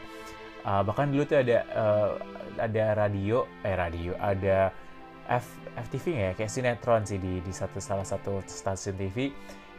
uh, 0.65 0.83
bahkan 0.83 1.13
dulu 1.13 1.23
tuh 1.29 1.41
ada 1.45 1.65
uh, 1.73 2.11
ada 2.59 2.85
radio 2.97 3.45
eh 3.63 3.77
radio 3.77 4.13
ada 4.19 4.73
F, 5.25 5.47
FTV 5.89 6.05
ya? 6.13 6.31
Kayak 6.37 6.53
sinetron 6.53 7.03
sih 7.09 7.17
di 7.17 7.41
di 7.41 7.53
satu 7.53 7.81
salah 7.81 8.05
satu 8.05 8.45
stasiun 8.45 8.97
TV 9.01 9.33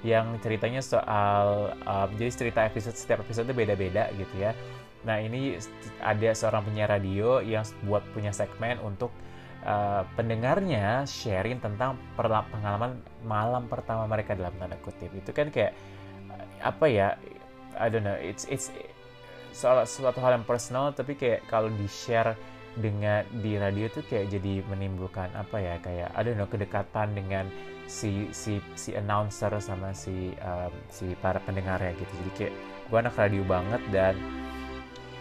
yang 0.06 0.38
ceritanya 0.42 0.82
soal 0.86 1.74
um, 1.86 2.10
jadi 2.18 2.30
cerita 2.30 2.62
episode 2.66 2.98
setiap 2.98 3.26
episode 3.26 3.50
beda-beda 3.54 4.10
gitu 4.18 4.36
ya. 4.38 4.54
Nah 5.06 5.22
ini 5.22 5.58
ada 6.02 6.30
seorang 6.34 6.66
penyiar 6.66 6.90
radio 6.90 7.42
yang 7.42 7.66
buat 7.86 8.02
punya 8.14 8.34
segmen 8.34 8.82
untuk 8.82 9.14
uh, 9.66 10.06
pendengarnya 10.18 11.06
sharing 11.06 11.62
tentang 11.62 11.98
pengalaman 12.18 13.02
malam 13.22 13.70
pertama 13.70 14.10
mereka 14.10 14.34
dalam 14.34 14.54
tanda 14.58 14.78
kutip. 14.82 15.14
Itu 15.14 15.30
kan 15.34 15.54
kayak 15.54 15.78
apa 16.62 16.86
ya? 16.90 17.08
I 17.76 17.92
don't 17.92 18.08
know 18.08 18.18
it's 18.18 18.48
it's 18.50 18.72
soal 19.56 19.88
suatu 19.88 20.20
hal 20.20 20.36
yang 20.36 20.46
personal 20.46 20.92
tapi 20.92 21.16
kayak 21.16 21.48
kalau 21.48 21.72
di 21.72 21.88
share 21.88 22.36
dengan 22.76 23.24
di 23.40 23.56
radio 23.56 23.88
tuh 23.88 24.04
kayak 24.04 24.28
jadi 24.28 24.60
menimbulkan 24.68 25.32
apa 25.32 25.56
ya 25.64 25.76
kayak 25.80 26.12
ada 26.12 26.36
no 26.36 26.44
kedekatan 26.44 27.16
dengan 27.16 27.48
si 27.88 28.28
si 28.36 28.60
si 28.76 28.92
announcer 28.92 29.48
sama 29.64 29.96
si 29.96 30.36
um, 30.44 30.74
si 30.92 31.16
para 31.24 31.40
pendengarnya 31.48 31.96
gitu. 31.96 32.12
Jadi 32.20 32.32
kayak 32.36 32.54
gue 32.92 32.98
anak 33.00 33.16
radio 33.16 33.44
banget 33.48 33.80
dan 33.96 34.20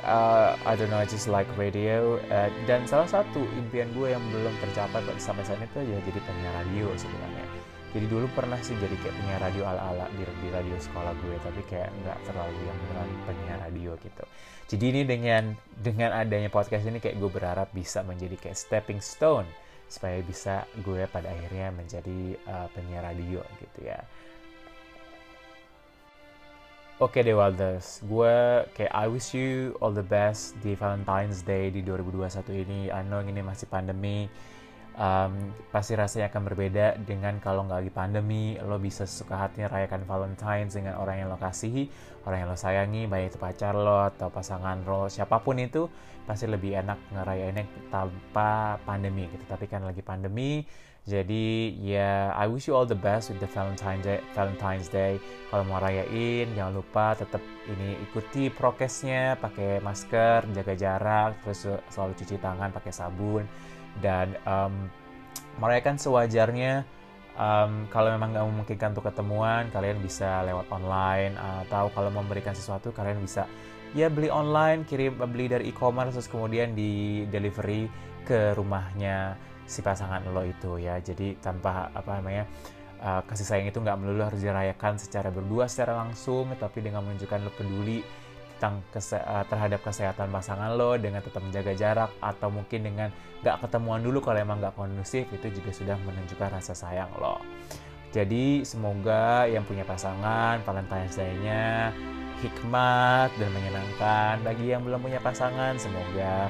uh, 0.02 0.58
I 0.66 0.74
don't 0.74 0.90
know 0.90 0.98
I 0.98 1.06
just 1.06 1.30
like 1.30 1.48
radio 1.54 2.18
uh, 2.28 2.50
dan 2.66 2.90
salah 2.90 3.06
satu 3.06 3.46
impian 3.54 3.88
gue 3.94 4.12
yang 4.12 4.24
belum 4.34 4.52
tercapai 4.60 5.00
sampai 5.16 5.46
saat 5.46 5.62
itu 5.62 5.78
ya 5.80 5.98
jadi 6.04 6.18
penyiar 6.26 6.54
radio 6.58 6.90
sebenarnya 6.98 7.63
jadi 7.94 8.10
dulu 8.10 8.26
pernah 8.34 8.58
sih 8.58 8.74
jadi 8.74 8.90
kayak 8.98 9.14
penyiar 9.14 9.38
radio 9.38 9.70
ala-ala 9.70 10.10
di, 10.18 10.26
di 10.26 10.48
radio 10.50 10.74
sekolah 10.82 11.14
gue 11.14 11.38
tapi 11.38 11.62
kayak 11.70 11.94
nggak 12.02 12.18
terlalu 12.26 12.58
yang 12.66 12.78
beneran 12.82 13.10
penyiar 13.22 13.58
radio 13.62 13.92
gitu. 14.02 14.24
Jadi 14.66 14.84
ini 14.90 15.02
dengan 15.06 15.54
dengan 15.78 16.10
adanya 16.10 16.50
podcast 16.50 16.90
ini 16.90 16.98
kayak 16.98 17.22
gue 17.22 17.30
berharap 17.30 17.70
bisa 17.70 18.02
menjadi 18.02 18.34
kayak 18.34 18.58
stepping 18.58 18.98
stone 18.98 19.46
supaya 19.86 20.18
bisa 20.26 20.66
gue 20.82 21.06
pada 21.06 21.30
akhirnya 21.30 21.70
menjadi 21.70 22.34
uh, 22.50 22.66
penyiar 22.74 23.06
radio 23.06 23.46
gitu 23.62 23.86
ya. 23.86 24.02
Oke 26.98 27.22
okay, 27.22 27.30
deh 27.30 27.34
gue 28.06 28.34
kayak 28.74 28.90
I 28.90 29.06
wish 29.06 29.38
you 29.38 29.78
all 29.78 29.94
the 29.94 30.02
best 30.02 30.58
di 30.66 30.74
Valentine's 30.74 31.46
Day 31.46 31.70
di 31.70 31.78
2021 31.86 32.42
ini. 32.66 32.80
I 32.90 33.06
know 33.06 33.22
ini 33.22 33.38
masih 33.38 33.70
pandemi, 33.70 34.26
um, 34.98 35.54
pasti 35.70 35.98
rasanya 35.98 36.30
akan 36.30 36.42
berbeda 36.50 36.86
dengan 37.02 37.38
kalau 37.42 37.66
nggak 37.66 37.86
lagi 37.86 37.92
pandemi 37.92 38.44
lo 38.62 38.78
bisa 38.78 39.06
suka 39.06 39.46
hatinya 39.46 39.70
rayakan 39.70 40.06
Valentine's 40.06 40.74
dengan 40.78 40.98
orang 40.98 41.24
yang 41.24 41.28
lo 41.30 41.38
kasihi 41.38 41.90
orang 42.26 42.46
yang 42.46 42.48
lo 42.50 42.58
sayangi 42.58 43.02
baik 43.10 43.34
itu 43.34 43.38
pacar 43.38 43.74
lo 43.74 44.06
atau 44.06 44.30
pasangan 44.30 44.82
lo 44.86 45.10
siapa 45.10 45.42
pun 45.42 45.58
itu 45.58 45.86
pasti 46.24 46.48
lebih 46.48 46.80
enak 46.80 46.98
ngerayainnya 47.12 47.64
tanpa 47.92 48.80
pandemi 48.86 49.28
gitu 49.28 49.44
tapi 49.44 49.68
kan 49.68 49.84
lagi 49.84 50.00
pandemi 50.00 50.64
jadi 51.04 51.76
ya 51.84 52.00
yeah, 52.00 52.20
I 52.32 52.48
wish 52.48 52.64
you 52.64 52.72
all 52.72 52.88
the 52.88 52.96
best 52.96 53.28
with 53.28 53.36
the 53.36 53.44
Valentine's 53.52 54.08
Day. 54.08 54.24
Valentine's 54.32 54.88
Day. 54.88 55.20
Kalau 55.52 55.60
mau 55.68 55.76
rayain 55.76 56.48
jangan 56.56 56.80
lupa 56.80 57.12
tetap 57.12 57.44
ini 57.68 58.00
ikuti 58.08 58.48
prokesnya, 58.48 59.36
pakai 59.36 59.84
masker, 59.84 60.48
jaga 60.56 60.72
jarak, 60.72 61.44
terus 61.44 61.68
selalu 61.92 62.12
cuci 62.16 62.40
tangan 62.40 62.72
pakai 62.72 62.88
sabun 62.88 63.44
dan 64.02 64.34
um, 64.46 64.90
merayakan 65.58 65.98
sewajarnya 65.98 66.82
um, 67.38 67.86
kalau 67.90 68.10
memang 68.14 68.34
nggak 68.34 68.46
memungkinkan 68.46 68.88
untuk 68.94 69.06
ketemuan 69.06 69.70
kalian 69.70 69.98
bisa 70.02 70.42
lewat 70.42 70.66
online 70.70 71.34
atau 71.38 71.90
kalau 71.94 72.10
memberikan 72.10 72.54
sesuatu 72.54 72.90
kalian 72.90 73.22
bisa 73.22 73.46
ya 73.94 74.10
beli 74.10 74.26
online 74.26 74.82
kirim 74.82 75.14
beli 75.30 75.46
dari 75.46 75.70
e-commerce 75.70 76.18
terus 76.18 76.28
kemudian 76.30 76.74
di 76.74 77.22
delivery 77.30 77.86
ke 78.26 78.56
rumahnya 78.58 79.38
si 79.64 79.80
pasangan 79.80 80.24
lo 80.32 80.42
itu 80.44 80.80
ya. 80.80 80.98
Jadi 81.00 81.38
tanpa 81.40 81.88
apa 81.94 82.20
namanya 82.20 82.44
uh, 83.00 83.20
kasih 83.24 83.46
sayang 83.46 83.68
itu 83.70 83.78
nggak 83.80 83.96
melulu 84.00 84.26
harus 84.26 84.40
dirayakan 84.40 84.98
secara 85.00 85.28
berdua 85.32 85.68
secara 85.68 85.96
langsung 85.96 86.50
tapi 86.56 86.84
dengan 86.84 87.04
menunjukkan 87.04 87.38
lo 87.44 87.52
peduli 87.54 88.00
tentang 88.56 88.80
kese 88.94 89.18
uh, 89.18 89.44
terhadap 89.50 89.82
kesehatan 89.84 90.30
pasangan 90.30 90.72
lo 90.72 90.96
dengan 90.96 91.20
tetap 91.20 91.44
menjaga 91.44 91.72
jarak 91.76 92.10
atau 92.22 92.48
mungkin 92.48 92.80
dengan 92.86 93.08
gak 93.44 93.60
ketemuan 93.66 94.00
dulu 94.00 94.24
kalau 94.24 94.40
emang 94.40 94.62
gak 94.62 94.72
kondusif 94.78 95.28
itu 95.34 95.52
juga 95.52 95.70
sudah 95.74 95.96
menunjukkan 96.00 96.48
rasa 96.48 96.72
sayang 96.72 97.12
lo. 97.20 97.42
Jadi 98.14 98.62
semoga 98.62 99.44
yang 99.50 99.66
punya 99.66 99.82
pasangan 99.82 100.62
Valentine's 100.62 101.18
Day-nya 101.18 101.90
hikmat 102.40 103.34
dan 103.36 103.50
menyenangkan. 103.50 104.38
Bagi 104.46 104.70
yang 104.70 104.86
belum 104.86 105.02
punya 105.02 105.18
pasangan 105.18 105.74
semoga 105.76 106.46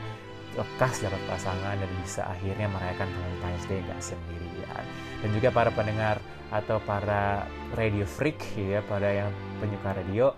lekas 0.55 1.03
dapat 1.03 1.19
pasangan 1.27 1.75
dan 1.75 1.91
bisa 2.05 2.23
akhirnya 2.31 2.71
merayakan 2.71 3.09
Valentine's 3.11 3.65
Day 3.67 3.81
gak 3.89 4.01
sendirian. 4.05 4.85
Dan 5.25 5.29
juga 5.33 5.49
para 5.51 5.73
pendengar 5.73 6.21
atau 6.53 6.79
para 6.85 7.49
radio 7.75 8.05
freak 8.07 8.39
ya, 8.55 8.85
pada 8.85 9.09
yang 9.11 9.33
penyuka 9.59 9.91
radio, 9.97 10.37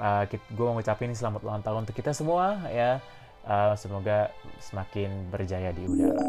uh, 0.00 0.24
gue 0.28 0.64
mau 0.64 0.76
ngucapin 0.76 1.12
selamat 1.12 1.40
ulang 1.44 1.62
tahun 1.64 1.84
untuk 1.84 1.96
kita 1.96 2.12
semua 2.16 2.60
ya. 2.70 3.00
Uh, 3.46 3.78
semoga 3.78 4.34
semakin 4.58 5.30
berjaya 5.30 5.70
di 5.70 5.86
udara. 5.86 6.24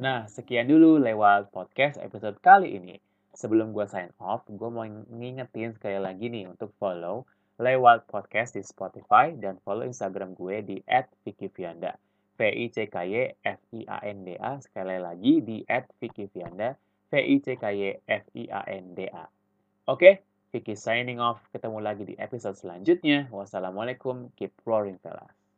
Nah, 0.00 0.24
sekian 0.32 0.64
dulu 0.64 0.96
lewat 0.96 1.52
podcast 1.52 2.00
episode 2.00 2.40
kali 2.40 2.80
ini. 2.80 2.96
Sebelum 3.36 3.76
gue 3.76 3.84
sign 3.84 4.08
off, 4.16 4.48
gue 4.48 4.70
mau 4.72 4.88
ngingetin 4.88 5.76
sekali 5.76 6.00
lagi 6.00 6.32
nih 6.32 6.48
untuk 6.48 6.72
follow 6.80 7.28
lewat 7.60 8.08
podcast 8.08 8.56
di 8.56 8.64
Spotify 8.64 9.36
dan 9.36 9.60
follow 9.60 9.84
Instagram 9.84 10.32
gue 10.32 10.64
di 10.64 10.76
@vikivianda. 11.22 12.00
V 12.40 12.48
I 12.48 12.72
C 12.72 12.88
K 12.88 13.04
Y 13.04 13.36
F 13.44 13.60
I 13.76 13.84
A 13.84 14.00
N 14.08 14.24
D 14.24 14.40
A 14.40 14.56
sekali 14.64 14.96
lagi 14.96 15.44
di 15.44 15.60
@vikivianda 16.00 16.72
V 17.12 17.20
I 17.20 17.36
C 17.44 17.60
K 17.60 17.64
Y 17.68 18.00
F 18.08 18.24
I 18.32 18.44
A 18.48 18.64
N 18.64 18.96
D 18.96 19.04
A. 19.12 19.28
Oke, 19.92 20.24
Vicky 20.52 20.76
signing 20.76 21.22
off. 21.22 21.40
Ketemu 21.54 21.78
lagi 21.80 22.04
di 22.04 22.14
episode 22.18 22.58
selanjutnya. 22.58 23.30
Wassalamualaikum. 23.32 24.34
Keep 24.36 24.66
roaring, 24.66 24.98
fellas. 25.00 25.39